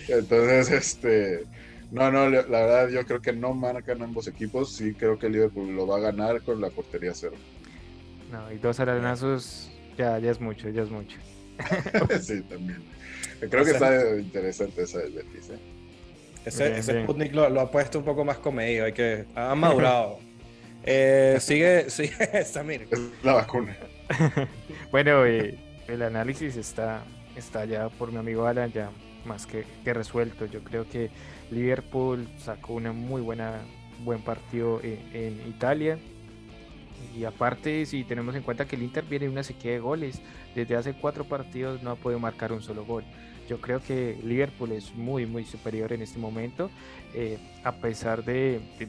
Entonces, 0.07 0.71
este, 0.71 1.43
no, 1.91 2.11
no, 2.11 2.27
la 2.27 2.41
verdad 2.41 2.89
yo 2.89 3.05
creo 3.05 3.21
que 3.21 3.33
no 3.33 3.53
marcan 3.53 4.01
ambos 4.01 4.27
equipos, 4.27 4.75
sí 4.75 4.95
creo 4.95 5.19
que 5.19 5.27
el 5.27 5.33
Liverpool 5.33 5.75
lo 5.75 5.85
va 5.85 5.97
a 5.97 5.99
ganar 5.99 6.41
con 6.41 6.59
la 6.59 6.71
portería 6.71 7.11
cero. 7.13 7.35
No, 8.31 8.51
y 8.51 8.57
dos 8.57 8.79
arenazos 8.79 9.69
ya, 9.95 10.17
ya 10.17 10.31
es 10.31 10.41
mucho, 10.41 10.69
ya 10.69 10.81
es 10.81 10.89
mucho. 10.89 11.17
sí, 12.19 12.41
también. 12.41 12.83
Creo 13.47 13.63
que 13.63 13.71
está 13.71 14.17
interesante 14.17 14.81
esa 14.81 14.97
del 14.97 15.13
Betis, 15.13 15.51
¿eh? 15.51 15.74
Ese, 16.45 17.03
Sputnik 17.03 17.33
lo, 17.33 17.59
ha 17.59 17.71
puesto 17.71 17.99
un 17.99 18.05
poco 18.05 18.23
más 18.23 18.37
comedido, 18.37 18.85
hay 18.85 18.93
que, 18.93 19.25
ha 19.35 19.55
madurado. 19.55 20.19
eh, 20.83 21.37
sigue, 21.39 21.89
sigue 21.89 22.45
Samir. 22.45 22.87
Es 22.91 22.99
la 23.23 23.33
vacuna. 23.33 23.75
bueno, 24.91 25.25
eh, 25.25 25.57
el 25.87 26.01
análisis 26.03 26.55
está, 26.55 27.03
está 27.35 27.65
ya 27.65 27.89
por 27.89 28.11
mi 28.11 28.17
amigo 28.17 28.45
Alan, 28.45 28.71
ya 28.71 28.91
más 29.25 29.47
que, 29.47 29.65
que, 29.83 29.93
resuelto. 29.93 30.45
Yo 30.45 30.63
creo 30.63 30.87
que 30.87 31.09
Liverpool 31.49 32.27
sacó 32.37 32.73
una 32.73 32.91
muy 32.91 33.21
buena 33.21 33.61
buen 34.03 34.21
partido 34.21 34.79
en, 34.83 34.99
en 35.13 35.47
Italia. 35.47 35.97
Y 37.17 37.23
aparte, 37.23 37.85
si 37.85 38.03
tenemos 38.03 38.35
en 38.35 38.43
cuenta 38.43 38.65
que 38.65 38.75
el 38.75 38.83
Inter 38.83 39.03
viene 39.05 39.29
una 39.29 39.43
sequía 39.43 39.71
de 39.71 39.79
goles, 39.79 40.21
desde 40.53 40.75
hace 40.75 40.93
cuatro 40.93 41.23
partidos 41.23 41.81
no 41.81 41.91
ha 41.91 41.95
podido 41.95 42.19
marcar 42.19 42.51
un 42.51 42.61
solo 42.61 42.85
gol. 42.85 43.03
Yo 43.47 43.61
creo 43.61 43.81
que 43.81 44.19
Liverpool 44.23 44.71
es 44.71 44.93
muy, 44.95 45.25
muy 45.25 45.45
superior 45.45 45.93
en 45.93 46.01
este 46.01 46.19
momento. 46.19 46.69
Eh, 47.13 47.37
a 47.63 47.73
pesar 47.73 48.23
de, 48.23 48.59
de, 48.79 48.85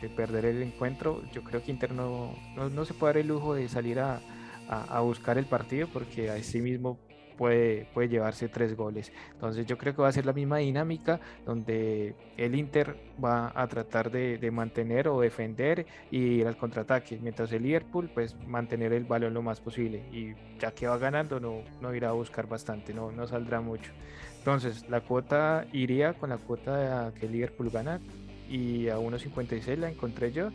de, 0.00 0.08
perder 0.08 0.44
el 0.46 0.62
encuentro, 0.62 1.22
yo 1.32 1.42
creo 1.42 1.62
que 1.62 1.70
Inter 1.70 1.92
no, 1.92 2.34
no, 2.54 2.70
no, 2.70 2.84
se 2.84 2.94
puede 2.94 3.14
dar 3.14 3.20
el 3.22 3.28
lujo 3.28 3.54
de 3.54 3.68
salir 3.68 4.00
a, 4.00 4.20
a, 4.68 4.98
a 4.98 5.00
buscar 5.00 5.38
el 5.38 5.46
partido 5.46 5.88
porque 5.92 6.30
a 6.30 6.42
sí 6.42 6.60
mismo 6.60 6.98
puede, 7.40 7.86
puede 7.94 8.10
llevarse 8.10 8.50
tres 8.50 8.76
goles. 8.76 9.10
Entonces 9.32 9.64
yo 9.64 9.78
creo 9.78 9.96
que 9.96 10.02
va 10.02 10.08
a 10.08 10.12
ser 10.12 10.26
la 10.26 10.34
misma 10.34 10.58
dinámica 10.58 11.18
donde 11.46 12.14
el 12.36 12.54
Inter 12.54 12.94
va 13.22 13.50
a 13.54 13.66
tratar 13.66 14.10
de, 14.10 14.36
de 14.36 14.50
mantener 14.50 15.08
o 15.08 15.18
defender 15.18 15.86
y 16.10 16.18
ir 16.18 16.46
al 16.46 16.58
contraataque, 16.58 17.18
mientras 17.18 17.50
el 17.52 17.62
Liverpool 17.62 18.10
pues 18.12 18.36
mantener 18.46 18.92
el 18.92 19.04
balón 19.04 19.32
lo 19.32 19.40
más 19.40 19.58
posible 19.58 20.04
y 20.12 20.34
ya 20.58 20.72
que 20.72 20.86
va 20.86 20.98
ganando 20.98 21.40
no, 21.40 21.62
no 21.80 21.94
irá 21.94 22.10
a 22.10 22.12
buscar 22.12 22.46
bastante, 22.46 22.92
no, 22.92 23.10
no 23.10 23.26
saldrá 23.26 23.62
mucho. 23.62 23.90
Entonces 24.36 24.86
la 24.90 25.00
cuota 25.00 25.64
iría 25.72 26.12
con 26.12 26.28
la 26.28 26.36
cuota 26.36 27.10
que 27.18 27.24
el 27.24 27.32
Liverpool 27.32 27.70
gana 27.70 28.02
y 28.50 28.90
a 28.90 28.98
1.56 28.98 29.76
la 29.76 29.88
encontré 29.88 30.30
yo 30.30 30.50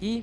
y 0.00 0.22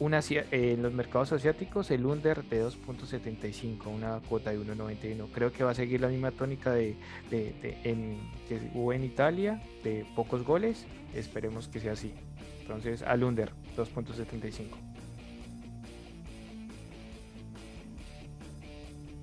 una, 0.00 0.20
en 0.50 0.82
los 0.82 0.92
mercados 0.92 1.32
asiáticos 1.32 1.90
el 1.90 2.04
under 2.04 2.42
de 2.44 2.64
2.75, 2.64 3.86
una 3.86 4.20
cuota 4.28 4.50
de 4.50 4.58
1.91. 4.58 5.28
Creo 5.32 5.52
que 5.52 5.64
va 5.64 5.70
a 5.70 5.74
seguir 5.74 6.00
la 6.00 6.08
misma 6.08 6.30
tónica 6.30 6.72
de, 6.72 6.96
de, 7.30 7.52
de 7.62 7.78
en, 7.84 8.18
que 8.48 8.60
hubo 8.74 8.92
en 8.92 9.04
Italia, 9.04 9.62
de 9.82 10.04
pocos 10.16 10.44
goles. 10.44 10.86
Esperemos 11.14 11.68
que 11.68 11.80
sea 11.80 11.92
así. 11.92 12.12
Entonces, 12.60 13.02
al 13.02 13.22
under 13.22 13.50
2.75. 13.76 14.94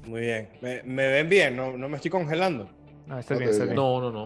Muy 0.06 0.22
bien. 0.22 0.50
¿Me, 0.62 0.84
me 0.84 1.08
ven 1.08 1.30
bien? 1.30 1.56
¿No, 1.56 1.78
¿No, 1.78 1.90
me 1.90 1.98
estoy 1.98 2.12
congelando? 2.12 2.70
No, 3.08 3.20
está 3.20 3.36
bien, 3.36 3.50
está 3.50 3.66
bien. 3.66 3.76
No, 3.76 4.00
no, 4.00 4.12
no. 4.12 4.24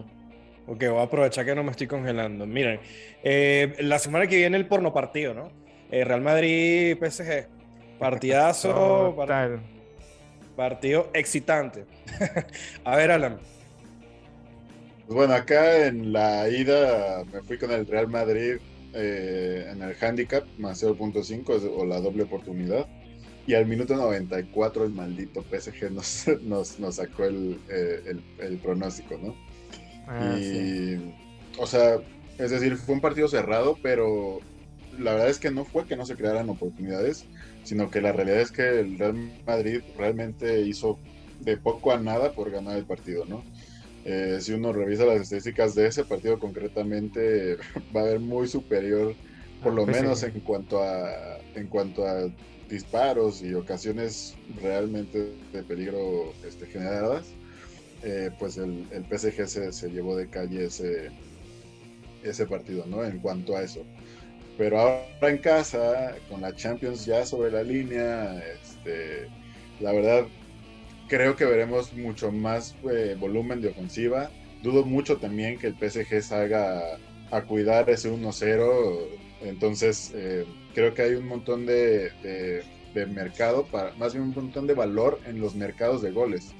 Ok, 0.66 0.84
voy 0.88 0.98
a 0.98 1.02
aprovechar 1.02 1.44
que 1.44 1.54
no 1.54 1.62
me 1.62 1.70
estoy 1.70 1.86
congelando. 1.86 2.46
Miren, 2.46 2.80
eh, 3.22 3.76
la 3.80 3.98
semana 3.98 4.26
que 4.26 4.36
viene 4.36 4.56
el 4.56 4.66
porno 4.66 4.92
partido, 4.92 5.32
¿no? 5.32 5.65
Eh, 5.90 6.04
Real 6.04 6.20
Madrid, 6.20 6.96
PSG. 6.98 7.46
Partidazo. 7.98 9.14
part 9.16 9.60
partido 10.56 11.10
excitante. 11.12 11.84
a 12.84 12.96
ver, 12.96 13.10
Alan. 13.10 13.38
Pues 15.06 15.14
bueno, 15.14 15.34
acá 15.34 15.86
en 15.86 16.12
la 16.12 16.48
ida 16.48 17.24
me 17.32 17.42
fui 17.42 17.58
con 17.58 17.70
el 17.70 17.86
Real 17.86 18.08
Madrid 18.08 18.56
eh, 18.94 19.68
en 19.70 19.82
el 19.82 19.94
handicap, 20.00 20.44
más 20.58 20.82
0.5 20.82 21.70
o 21.76 21.84
la 21.84 22.00
doble 22.00 22.24
oportunidad. 22.24 22.86
Y 23.46 23.54
al 23.54 23.66
minuto 23.66 23.94
94 23.94 24.84
el 24.84 24.90
maldito 24.90 25.42
PSG 25.42 25.92
nos, 25.92 26.26
nos, 26.42 26.80
nos 26.80 26.96
sacó 26.96 27.24
el, 27.24 27.60
eh, 27.68 28.02
el, 28.06 28.22
el, 28.40 28.58
pronóstico, 28.58 29.16
¿no? 29.18 29.36
Ah, 30.08 30.36
y, 30.36 30.42
sí. 30.42 31.14
o 31.58 31.66
sea, 31.66 31.98
es 32.38 32.50
decir, 32.50 32.76
fue 32.76 32.94
un 32.96 33.00
partido 33.00 33.28
cerrado, 33.28 33.78
pero 33.82 34.40
la 34.98 35.12
verdad 35.12 35.28
es 35.28 35.38
que 35.38 35.50
no 35.50 35.64
fue 35.64 35.86
que 35.86 35.96
no 35.96 36.06
se 36.06 36.16
crearan 36.16 36.48
oportunidades, 36.48 37.26
sino 37.64 37.90
que 37.90 38.00
la 38.00 38.12
realidad 38.12 38.40
es 38.40 38.52
que 38.52 38.80
el 38.80 38.98
Real 38.98 39.14
Madrid 39.46 39.80
realmente 39.96 40.62
hizo 40.62 40.98
de 41.40 41.56
poco 41.56 41.92
a 41.92 41.98
nada 41.98 42.32
por 42.32 42.50
ganar 42.50 42.76
el 42.76 42.84
partido, 42.84 43.24
¿no? 43.26 43.44
Eh, 44.04 44.38
si 44.40 44.52
uno 44.52 44.72
revisa 44.72 45.04
las 45.04 45.20
estadísticas 45.20 45.74
de 45.74 45.88
ese 45.88 46.04
partido 46.04 46.38
concretamente, 46.38 47.56
va 47.94 48.02
a 48.02 48.04
ver 48.04 48.20
muy 48.20 48.46
superior, 48.46 49.14
por 49.62 49.74
lo 49.74 49.84
pues 49.84 50.00
menos 50.00 50.20
sí. 50.20 50.26
en 50.26 50.40
cuanto 50.40 50.82
a 50.82 51.38
en 51.54 51.66
cuanto 51.66 52.06
a 52.06 52.28
disparos 52.68 53.42
y 53.42 53.54
ocasiones 53.54 54.34
realmente 54.60 55.32
de 55.52 55.62
peligro 55.62 56.32
este, 56.46 56.66
generadas, 56.66 57.26
eh, 58.02 58.30
pues 58.38 58.56
el, 58.56 58.86
el 58.90 59.04
PSG 59.04 59.46
se, 59.48 59.72
se, 59.72 59.90
llevó 59.90 60.16
de 60.16 60.28
calle 60.28 60.66
ese, 60.66 61.10
ese 62.22 62.46
partido, 62.46 62.84
¿no? 62.86 63.04
En 63.04 63.18
cuanto 63.18 63.56
a 63.56 63.62
eso. 63.62 63.84
Pero 64.56 64.80
ahora 64.80 65.28
en 65.28 65.38
casa, 65.38 66.14
con 66.30 66.40
la 66.40 66.54
Champions 66.54 67.04
ya 67.04 67.26
sobre 67.26 67.50
la 67.50 67.62
línea, 67.62 68.38
este, 68.54 69.28
la 69.80 69.92
verdad 69.92 70.26
creo 71.08 71.36
que 71.36 71.44
veremos 71.44 71.92
mucho 71.92 72.32
más 72.32 72.74
eh, 72.90 73.16
volumen 73.18 73.60
de 73.60 73.68
ofensiva. 73.68 74.30
Dudo 74.62 74.84
mucho 74.84 75.18
también 75.18 75.58
que 75.58 75.68
el 75.68 75.74
PSG 75.74 76.22
salga 76.22 76.98
a, 77.30 77.42
cuidar 77.42 77.90
ese 77.90 78.10
1-0. 78.10 79.08
Entonces 79.42 80.12
eh, 80.14 80.46
creo 80.74 80.94
que 80.94 81.02
hay 81.02 81.14
un 81.14 81.26
montón 81.26 81.66
de, 81.66 82.10
de, 82.22 82.64
de, 82.94 83.06
mercado, 83.06 83.66
para, 83.66 83.92
más 83.94 84.14
bien 84.14 84.24
un 84.24 84.34
montón 84.34 84.66
de 84.66 84.74
valor 84.74 85.20
en 85.26 85.40
los 85.40 85.54
mercados 85.54 86.00
de 86.00 86.10
goles. 86.10 86.54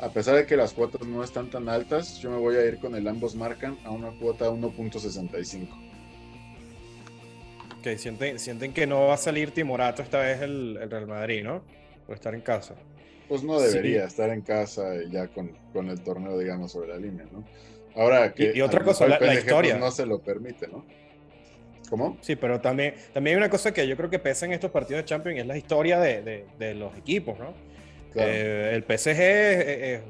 a 0.00 0.08
pesar 0.10 0.36
de 0.36 0.46
que 0.46 0.56
las 0.56 0.72
cuotas 0.72 1.06
no 1.06 1.22
están 1.22 1.50
tan 1.50 1.68
altas, 1.68 2.18
yo 2.18 2.30
me 2.30 2.38
voy 2.38 2.56
a 2.56 2.64
ir 2.64 2.78
con 2.78 2.94
el 2.94 3.06
ambos 3.08 3.34
marcan 3.34 3.76
a 3.84 3.90
una 3.90 4.10
cuota 4.10 4.50
1.65. 4.50 5.85
Sienten, 7.96 8.38
sienten 8.38 8.72
que 8.72 8.86
no 8.86 9.06
va 9.06 9.14
a 9.14 9.18
salir 9.18 9.52
timorato 9.52 10.02
esta 10.02 10.18
vez 10.18 10.40
el, 10.42 10.78
el 10.80 10.90
Real 10.90 11.06
Madrid, 11.06 11.44
¿no? 11.44 11.62
Por 12.06 12.16
estar 12.16 12.34
en 12.34 12.40
casa. 12.40 12.74
Pues 13.28 13.42
no 13.42 13.60
debería 13.60 14.04
estar 14.04 14.30
en 14.30 14.42
casa 14.42 14.94
ya 15.10 15.28
con, 15.28 15.52
con, 15.72 15.88
el 15.88 16.00
torneo, 16.00 16.38
digamos, 16.38 16.72
sobre 16.72 16.88
la 16.88 16.96
línea, 16.96 17.26
¿no? 17.32 17.44
Ahora 17.94 18.32
que. 18.32 18.52
Y, 18.54 18.60
otra 18.60 18.84
cosa, 18.84 19.06
la, 19.06 19.18
pues, 19.18 19.38
historia. 19.38 19.76
no 19.76 19.90
se 19.90 20.06
lo 20.06 20.20
permite, 20.20 20.68
¿no? 20.68 20.84
¿Cómo? 21.88 22.18
Sí, 22.20 22.36
pero 22.36 22.60
también, 22.60 22.94
también 23.12 23.36
hay 23.36 23.38
una 23.38 23.50
cosa 23.50 23.72
que 23.72 23.86
yo 23.86 23.96
creo 23.96 24.10
que 24.10 24.18
pesa 24.18 24.46
en 24.46 24.52
estos 24.52 24.70
partidos 24.70 25.02
de 25.02 25.04
Champions 25.04 25.38
y 25.38 25.40
es 25.40 25.46
la 25.46 25.56
historia 25.56 26.00
de, 26.00 26.22
de, 26.22 26.46
de 26.58 26.74
los 26.74 26.96
equipos, 26.96 27.38
¿no? 27.38 27.54
Eh, 28.16 28.72
el 28.74 28.82
PSG 28.82 29.10
es, 29.20 30.00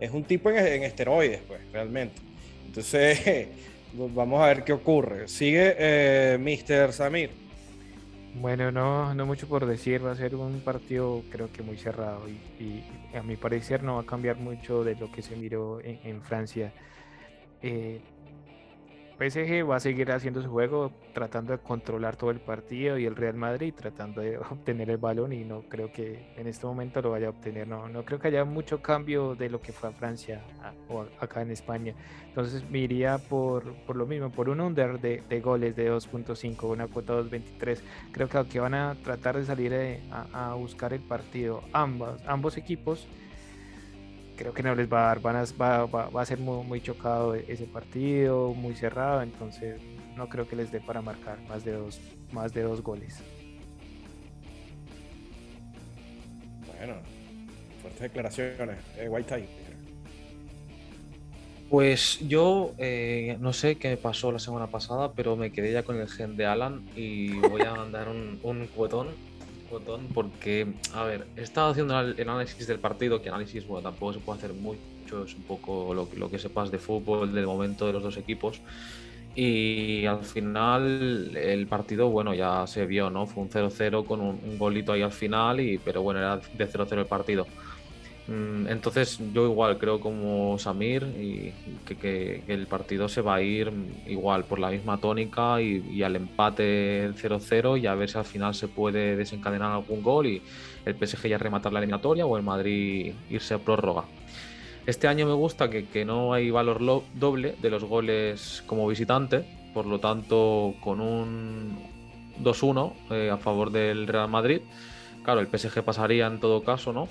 es, 0.00 0.10
un 0.10 0.24
tipo 0.24 0.50
en, 0.50 0.56
en, 0.56 0.82
esteroides, 0.84 1.40
pues, 1.46 1.60
realmente. 1.72 2.20
Entonces, 2.66 3.48
vamos 3.92 4.42
a 4.42 4.46
ver 4.46 4.64
qué 4.64 4.72
ocurre. 4.72 5.28
Sigue 5.28 5.74
eh, 5.78 6.38
Mr. 6.38 6.92
Samir. 6.92 7.30
Bueno, 8.34 8.70
no, 8.70 9.12
no 9.14 9.26
mucho 9.26 9.48
por 9.48 9.66
decir, 9.66 10.04
va 10.04 10.12
a 10.12 10.16
ser 10.16 10.36
un 10.36 10.60
partido 10.60 11.22
creo 11.30 11.50
que 11.52 11.62
muy 11.62 11.76
cerrado 11.76 12.28
y, 12.28 12.84
a 13.16 13.22
mi 13.22 13.36
parecer 13.36 13.82
no 13.82 13.96
va 13.96 14.02
a 14.02 14.06
cambiar 14.06 14.36
mucho 14.36 14.84
de 14.84 14.94
lo 14.94 15.10
que 15.10 15.20
se 15.20 15.34
miró 15.34 15.80
en, 15.80 15.98
en 16.04 16.22
Francia. 16.22 16.72
Eh, 17.60 18.00
PSG 19.20 19.68
va 19.68 19.76
a 19.76 19.80
seguir 19.80 20.10
haciendo 20.12 20.40
su 20.40 20.48
juego, 20.48 20.92
tratando 21.12 21.52
de 21.52 21.58
controlar 21.58 22.16
todo 22.16 22.30
el 22.30 22.40
partido 22.40 22.96
y 22.96 23.04
el 23.04 23.14
Real 23.16 23.34
Madrid 23.34 23.74
tratando 23.76 24.22
de 24.22 24.38
obtener 24.50 24.88
el 24.88 24.96
balón 24.96 25.34
y 25.34 25.44
no 25.44 25.60
creo 25.68 25.92
que 25.92 26.32
en 26.36 26.46
este 26.46 26.64
momento 26.64 27.02
lo 27.02 27.10
vaya 27.10 27.26
a 27.26 27.30
obtener. 27.30 27.68
No, 27.68 27.86
no 27.86 28.02
creo 28.06 28.18
que 28.18 28.28
haya 28.28 28.46
mucho 28.46 28.80
cambio 28.80 29.34
de 29.34 29.50
lo 29.50 29.60
que 29.60 29.72
fue 29.72 29.90
a 29.90 29.92
Francia 29.92 30.40
o 30.88 31.04
acá 31.20 31.42
en 31.42 31.50
España. 31.50 31.94
Entonces 32.28 32.64
me 32.70 32.78
iría 32.78 33.18
por, 33.18 33.74
por 33.84 33.96
lo 33.96 34.06
mismo, 34.06 34.30
por 34.30 34.48
un 34.48 34.58
under 34.62 34.98
de, 34.98 35.22
de 35.28 35.40
goles 35.42 35.76
de 35.76 35.92
2.5, 35.92 36.70
una 36.70 36.86
cuota 36.86 37.12
2.23. 37.12 37.80
Creo 38.12 38.28
que, 38.48 38.58
van 38.58 38.74
a 38.74 38.96
tratar 39.04 39.36
de 39.36 39.44
salir 39.44 39.72
eh, 39.74 40.00
a, 40.10 40.52
a 40.52 40.54
buscar 40.54 40.94
el 40.94 41.00
partido 41.00 41.62
ambos, 41.72 42.22
ambos 42.26 42.56
equipos 42.56 43.06
creo 44.40 44.54
que 44.54 44.62
no 44.62 44.74
les 44.74 44.90
va 44.90 45.02
a 45.02 45.06
dar, 45.08 45.20
van 45.20 45.36
a, 45.36 45.44
va, 45.60 45.84
va, 45.84 46.08
va, 46.08 46.22
a 46.22 46.24
ser 46.24 46.38
muy, 46.38 46.64
muy, 46.64 46.80
chocado 46.80 47.34
ese 47.34 47.66
partido, 47.66 48.54
muy 48.54 48.74
cerrado, 48.74 49.20
entonces 49.20 49.78
no 50.16 50.30
creo 50.30 50.48
que 50.48 50.56
les 50.56 50.72
dé 50.72 50.80
para 50.80 51.02
marcar 51.02 51.38
más 51.46 51.62
de 51.62 51.72
dos, 51.72 52.00
más 52.32 52.54
de 52.54 52.62
dos 52.62 52.82
goles. 52.82 53.18
Bueno, 56.78 56.94
fuertes 57.82 58.00
declaraciones, 58.00 58.78
eh, 58.96 59.10
White. 59.10 59.46
Pues 61.68 62.18
yo 62.26 62.72
eh, 62.78 63.36
no 63.40 63.52
sé 63.52 63.76
qué 63.76 63.90
me 63.90 63.96
pasó 63.98 64.32
la 64.32 64.38
semana 64.38 64.68
pasada, 64.68 65.12
pero 65.12 65.36
me 65.36 65.52
quedé 65.52 65.70
ya 65.70 65.82
con 65.82 66.00
el 66.00 66.08
gen 66.08 66.38
de 66.38 66.46
Alan 66.46 66.88
y 66.96 67.38
voy 67.40 67.60
a 67.60 67.74
mandar 67.74 68.08
un, 68.08 68.40
un 68.42 68.66
cuotón 68.68 69.08
botón 69.70 70.08
porque, 70.12 70.66
a 70.94 71.04
ver, 71.04 71.26
he 71.36 71.42
estado 71.42 71.70
haciendo 71.70 71.98
el 71.98 72.28
análisis 72.28 72.66
del 72.66 72.78
partido, 72.78 73.22
que 73.22 73.28
análisis, 73.28 73.66
bueno, 73.66 73.88
tampoco 73.88 74.14
se 74.14 74.18
puede 74.18 74.38
hacer 74.38 74.52
mucho, 74.52 75.24
es 75.24 75.34
un 75.34 75.42
poco 75.42 75.94
lo, 75.94 76.08
lo 76.16 76.30
que 76.30 76.38
sepas 76.38 76.70
de 76.70 76.78
fútbol, 76.78 77.32
del 77.32 77.46
momento 77.46 77.86
de 77.86 77.92
los 77.92 78.02
dos 78.02 78.16
equipos. 78.16 78.60
Y 79.34 80.06
al 80.06 80.24
final 80.24 81.36
el 81.36 81.66
partido, 81.68 82.08
bueno, 82.10 82.34
ya 82.34 82.66
se 82.66 82.84
vio, 82.86 83.10
¿no? 83.10 83.26
Fue 83.26 83.44
un 83.44 83.48
0-0 83.48 84.04
con 84.04 84.20
un, 84.20 84.40
un, 84.44 84.58
golito 84.58 84.92
ahí 84.92 85.02
al 85.02 85.12
final, 85.12 85.60
y, 85.60 85.78
pero 85.78 86.02
bueno, 86.02 86.18
era 86.18 86.36
de 86.36 86.68
0-0 86.68 86.98
el 86.98 87.06
partido. 87.06 87.46
Mm, 88.30 88.68
entonces 88.68 89.18
yo 89.34 89.44
igual 89.44 89.76
creo 89.76 89.98
como 89.98 90.56
Samir 90.56 91.02
y 91.02 91.52
que, 91.84 92.44
el 92.46 92.68
partido 92.68 93.08
se 93.08 93.22
va 93.22 93.34
a 93.34 93.42
ir 93.42 93.72
igual 94.06 94.44
por 94.44 94.60
la 94.60 94.70
misma 94.70 94.98
tónica 94.98 95.60
y, 95.60 96.00
al 96.04 96.14
empate 96.14 97.10
0-0 97.10 97.80
y 97.80 97.88
a 97.88 97.94
ver 97.96 98.08
si 98.08 98.18
al 98.18 98.24
final 98.24 98.54
se 98.54 98.68
puede 98.68 99.16
desencadenar 99.16 99.72
algún 99.72 100.02
gol 100.02 100.26
y 100.28 100.42
el 100.86 100.94
PSG 100.94 101.26
ya 101.26 101.38
rematar 101.38 101.72
la 101.72 101.80
eliminatoria 101.80 102.24
o 102.24 102.36
el 102.36 102.44
Madrid 102.44 103.14
irse 103.30 103.54
a 103.54 103.58
prórroga. 103.58 104.04
Este 104.86 105.08
año 105.08 105.26
me 105.26 105.34
gusta 105.34 105.68
que, 105.68 105.86
que 105.86 106.04
no 106.04 106.32
hay 106.32 106.52
valor 106.52 107.02
doble 107.14 107.56
de 107.60 107.70
los 107.70 107.82
goles 107.82 108.62
como 108.66 108.86
visitante, 108.86 109.44
por 109.74 109.86
lo 109.86 109.98
tanto 109.98 110.74
con 110.80 111.00
un 111.00 111.78
2-1 112.40 112.92
eh, 113.10 113.30
a 113.30 113.38
favor 113.38 113.72
del 113.72 114.06
Real 114.06 114.28
Madrid. 114.28 114.60
Claro, 115.24 115.40
el 115.40 115.48
PSG 115.48 115.82
pasaría 115.82 116.28
en 116.28 116.38
todo 116.38 116.62
caso, 116.62 116.92
¿no? 116.92 117.08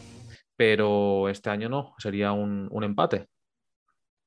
Pero 0.59 1.29
este 1.29 1.49
año 1.49 1.69
no, 1.69 1.95
sería 1.99 2.33
un, 2.33 2.67
un 2.69 2.83
empate. 2.83 3.29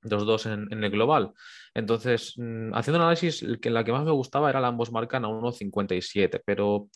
2-2 0.02 0.46
en, 0.46 0.72
en, 0.72 0.82
el 0.82 0.90
global. 0.90 1.32
Entonces, 1.74 2.32
mmm, 2.38 2.72
haciendo 2.72 3.02
análisis, 3.02 3.42
la 3.42 3.84
que 3.84 3.92
más 3.92 4.02
me 4.02 4.12
gustaba 4.12 4.48
era 4.48 4.58
la 4.58 4.68
ambos 4.68 4.90
marcan 4.90 5.26
a 5.26 5.28
1.57, 5.28 6.40
pero 6.46 6.88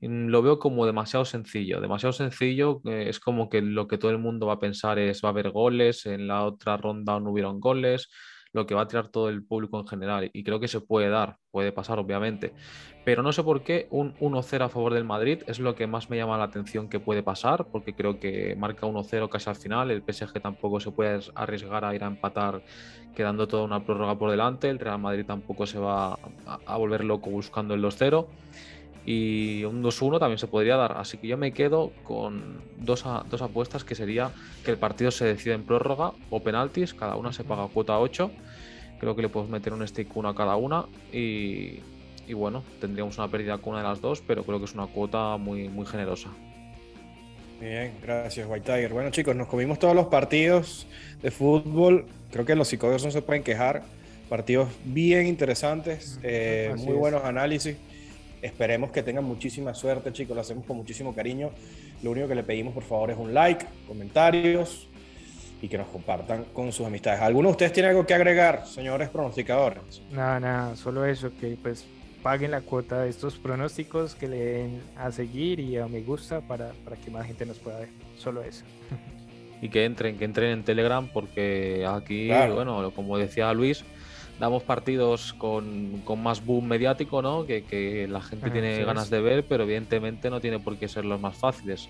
mmm, 0.00 0.26
lo 0.26 0.42
veo 0.42 0.58
como 0.58 0.84
demasiado 0.84 1.24
sencillo. 1.24 1.80
Demasiado 1.80 2.12
sencillo, 2.12 2.82
eh, 2.84 3.06
es 3.08 3.20
como 3.20 3.48
que 3.48 3.62
lo 3.62 3.88
que 3.88 3.96
todo 3.96 4.10
el 4.10 4.18
mundo 4.18 4.48
va 4.48 4.54
a 4.54 4.60
pensar 4.60 4.98
es 4.98 5.24
va 5.24 5.30
a 5.30 5.32
haber 5.32 5.50
goles, 5.50 6.04
en 6.04 6.28
la 6.28 6.44
otra 6.44 6.76
ronda 6.76 7.18
no 7.20 7.30
hubieron 7.30 7.60
goles, 7.60 8.10
lo 8.54 8.66
que 8.66 8.74
va 8.74 8.82
a 8.82 8.88
tirar 8.88 9.08
todo 9.08 9.28
el 9.28 9.44
público 9.44 9.78
en 9.78 9.86
general. 9.86 10.30
Y 10.32 10.44
creo 10.44 10.60
que 10.60 10.68
se 10.68 10.80
puede 10.80 11.10
dar, 11.10 11.38
puede 11.50 11.72
pasar, 11.72 11.98
obviamente. 11.98 12.54
Pero 13.04 13.22
no 13.22 13.32
sé 13.32 13.42
por 13.42 13.62
qué 13.62 13.88
un 13.90 14.14
1-0 14.14 14.64
a 14.64 14.68
favor 14.68 14.94
del 14.94 15.04
Madrid 15.04 15.42
es 15.46 15.58
lo 15.58 15.74
que 15.74 15.86
más 15.86 16.08
me 16.08 16.16
llama 16.16 16.38
la 16.38 16.44
atención 16.44 16.88
que 16.88 17.00
puede 17.00 17.22
pasar, 17.22 17.66
porque 17.66 17.94
creo 17.94 18.18
que 18.18 18.56
marca 18.56 18.86
1-0 18.86 19.28
casi 19.28 19.50
al 19.50 19.56
final. 19.56 19.90
El 19.90 20.02
PSG 20.02 20.40
tampoco 20.40 20.80
se 20.80 20.92
puede 20.92 21.20
arriesgar 21.34 21.84
a 21.84 21.94
ir 21.94 22.04
a 22.04 22.06
empatar 22.06 22.62
quedando 23.14 23.48
toda 23.48 23.64
una 23.64 23.84
prórroga 23.84 24.16
por 24.16 24.30
delante. 24.30 24.70
El 24.70 24.78
Real 24.78 25.00
Madrid 25.00 25.26
tampoco 25.26 25.66
se 25.66 25.78
va 25.78 26.16
a, 26.46 26.76
volver 26.76 27.04
loco 27.04 27.30
buscando 27.30 27.74
el 27.74 27.82
2-0 27.82 28.26
y 29.06 29.64
un 29.64 29.82
2-1 29.82 30.18
también 30.18 30.38
se 30.38 30.46
podría 30.46 30.76
dar. 30.76 30.96
Así 30.96 31.18
que 31.18 31.28
yo 31.28 31.36
me 31.36 31.52
quedo 31.52 31.92
con 32.04 32.60
dos, 32.78 33.04
a, 33.06 33.24
dos, 33.28 33.42
apuestas 33.42 33.84
que 33.84 33.94
sería 33.94 34.30
que 34.64 34.70
el 34.70 34.78
partido 34.78 35.10
se 35.10 35.26
decide 35.26 35.54
en 35.54 35.64
prórroga 35.64 36.12
o 36.30 36.40
penaltis, 36.40 36.94
cada 36.94 37.16
una 37.16 37.32
se 37.32 37.44
paga 37.44 37.68
cuota 37.68 37.98
8. 37.98 38.30
Creo 38.98 39.14
que 39.14 39.22
le 39.22 39.28
podemos 39.28 39.50
meter 39.50 39.72
un 39.72 39.86
stick 39.86 40.16
1 40.16 40.28
a 40.28 40.34
cada 40.34 40.56
una 40.56 40.86
y, 41.12 41.80
y, 42.26 42.32
bueno, 42.32 42.62
tendríamos 42.80 43.18
una 43.18 43.28
pérdida 43.28 43.58
con 43.58 43.74
una 43.74 43.82
de 43.82 43.88
las 43.88 44.00
dos, 44.00 44.22
pero 44.26 44.44
creo 44.44 44.58
que 44.58 44.64
es 44.64 44.74
una 44.74 44.86
cuota 44.86 45.36
muy, 45.36 45.68
muy 45.68 45.84
generosa. 45.84 46.30
Bien, 47.60 47.92
gracias 48.02 48.46
White 48.48 48.66
Tiger. 48.66 48.92
Bueno 48.92 49.10
chicos, 49.10 49.36
nos 49.36 49.48
comimos 49.48 49.78
todos 49.78 49.94
los 49.94 50.06
partidos 50.06 50.86
de 51.22 51.30
fútbol. 51.30 52.06
Creo 52.30 52.44
que 52.44 52.54
los 52.54 52.68
psicólogos 52.68 53.04
no 53.04 53.10
se 53.10 53.22
pueden 53.22 53.42
quejar. 53.42 53.82
Partidos 54.28 54.70
bien 54.84 55.26
interesantes, 55.26 56.18
eh, 56.22 56.74
muy 56.78 56.94
buenos 56.94 57.24
análisis. 57.24 57.76
Esperemos 58.44 58.90
que 58.90 59.02
tengan 59.02 59.24
muchísima 59.24 59.72
suerte, 59.72 60.12
chicos. 60.12 60.34
Lo 60.34 60.42
hacemos 60.42 60.66
con 60.66 60.76
muchísimo 60.76 61.14
cariño. 61.14 61.50
Lo 62.02 62.10
único 62.10 62.28
que 62.28 62.34
le 62.34 62.42
pedimos, 62.42 62.74
por 62.74 62.82
favor, 62.82 63.10
es 63.10 63.16
un 63.16 63.32
like, 63.32 63.64
comentarios 63.88 64.86
y 65.62 65.68
que 65.68 65.78
nos 65.78 65.88
compartan 65.88 66.44
con 66.52 66.70
sus 66.70 66.86
amistades. 66.86 67.22
¿Alguno 67.22 67.48
de 67.48 67.52
ustedes 67.52 67.72
tiene 67.72 67.88
algo 67.88 68.04
que 68.04 68.12
agregar, 68.12 68.66
señores 68.66 69.08
pronosticadores? 69.08 70.02
Nada, 70.12 70.40
nada, 70.40 70.76
solo 70.76 71.06
eso, 71.06 71.32
que 71.40 71.56
pues 71.62 71.86
paguen 72.22 72.50
la 72.50 72.60
cuota 72.60 73.00
de 73.00 73.08
estos 73.08 73.36
pronósticos, 73.36 74.14
que 74.14 74.28
le 74.28 74.44
den 74.44 74.82
a 74.94 75.10
seguir 75.10 75.58
y 75.58 75.78
a 75.78 75.88
me 75.88 76.02
gusta 76.02 76.42
para, 76.42 76.72
para 76.84 76.96
que 76.96 77.10
más 77.10 77.26
gente 77.26 77.46
nos 77.46 77.58
pueda 77.58 77.80
ver. 77.80 77.88
Solo 78.18 78.42
eso. 78.42 78.64
Y 79.62 79.70
que 79.70 79.86
entren, 79.86 80.18
que 80.18 80.26
entren 80.26 80.50
en 80.50 80.62
Telegram, 80.64 81.08
porque 81.10 81.86
aquí, 81.88 82.26
claro. 82.26 82.56
bueno, 82.56 82.90
como 82.90 83.16
decía 83.16 83.50
Luis, 83.54 83.82
damos 84.38 84.62
partidos 84.62 85.32
con, 85.34 86.02
con, 86.04 86.22
más 86.22 86.44
boom 86.44 86.66
mediático, 86.66 87.22
¿no? 87.22 87.46
Que, 87.46 87.64
que 87.64 88.08
la 88.08 88.20
gente 88.20 88.46
ah, 88.48 88.52
tiene 88.52 88.76
sí, 88.78 88.84
ganas 88.84 89.10
de 89.10 89.20
ver, 89.20 89.44
pero 89.46 89.64
evidentemente 89.64 90.30
no 90.30 90.40
tiene 90.40 90.58
por 90.58 90.76
qué 90.76 90.88
ser 90.88 91.04
los 91.04 91.20
más 91.20 91.36
fáciles. 91.36 91.88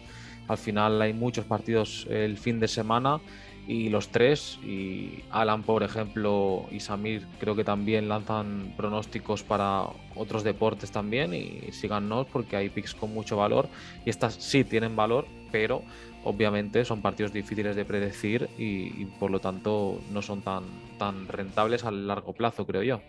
Al 0.49 0.59
final 0.59 1.01
hay 1.01 1.13
muchos 1.13 1.47
partidos 1.47 2.07
el 2.11 2.37
fin 2.37 2.61
de 2.61 2.69
semana 2.69 3.21
y 3.67 3.89
los 3.89 4.09
tres, 4.09 4.59
y 4.63 5.25
Alan, 5.31 5.63
por 5.63 5.83
ejemplo, 5.83 6.67
y 6.71 6.81
Samir 6.81 7.27
creo 7.41 7.57
que 7.57 7.65
también 7.65 8.09
lanzan 8.09 8.75
pronósticos 8.77 9.43
para 9.43 9.85
otros 10.15 10.45
deportes 10.45 10.91
también 10.91 11.33
y 11.33 11.73
síganos 11.73 12.27
porque 12.27 12.57
hay 12.57 12.69
picks 12.69 12.95
con 12.95 13.15
mucho 13.15 13.39
valor 13.39 13.69
y 14.05 14.11
estas 14.11 14.35
sí 14.35 14.65
tienen 14.65 14.97
valor, 14.97 15.27
pero 15.51 15.83
obviamente 16.25 16.85
son 16.85 17.03
partidos 17.03 17.33
difíciles 17.33 17.77
de 17.77 17.85
predecir 17.85 18.49
y, 18.59 19.03
y, 19.03 19.05
por 19.19 19.31
lo 19.31 19.41
tanto 19.41 20.01
no 20.11 20.23
son 20.23 20.43
tan, 20.43 20.65
tan 20.99 21.29
rentables 21.29 21.85
a 21.85 21.91
largo 21.91 22.33
plazo, 22.33 22.67
creo 22.67 22.83
yo. 22.83 23.01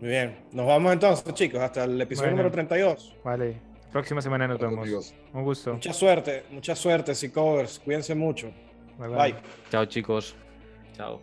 Muy 0.00 0.10
bien, 0.10 0.36
nos 0.52 0.66
vamos 0.66 0.92
entonces, 0.92 1.32
chicos, 1.34 1.60
hasta 1.60 1.84
el 1.84 2.00
episodio 2.00 2.30
bueno, 2.30 2.42
número 2.42 2.52
32. 2.52 3.16
Vale, 3.24 3.56
próxima 3.90 4.20
semana 4.20 4.46
nos 4.46 4.58
vemos. 4.58 5.14
Un 5.32 5.42
gusto. 5.42 5.72
Mucha 5.72 5.92
suerte, 5.92 6.44
mucha 6.50 6.76
suerte, 6.76 7.12
Covers. 7.32 7.78
Cuídense 7.78 8.14
mucho. 8.14 8.52
Bye, 8.98 9.08
bye. 9.08 9.34
Chao, 9.70 9.86
chicos. 9.86 10.34
Chao. 10.96 11.22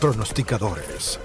Pronosticadores 0.00 1.20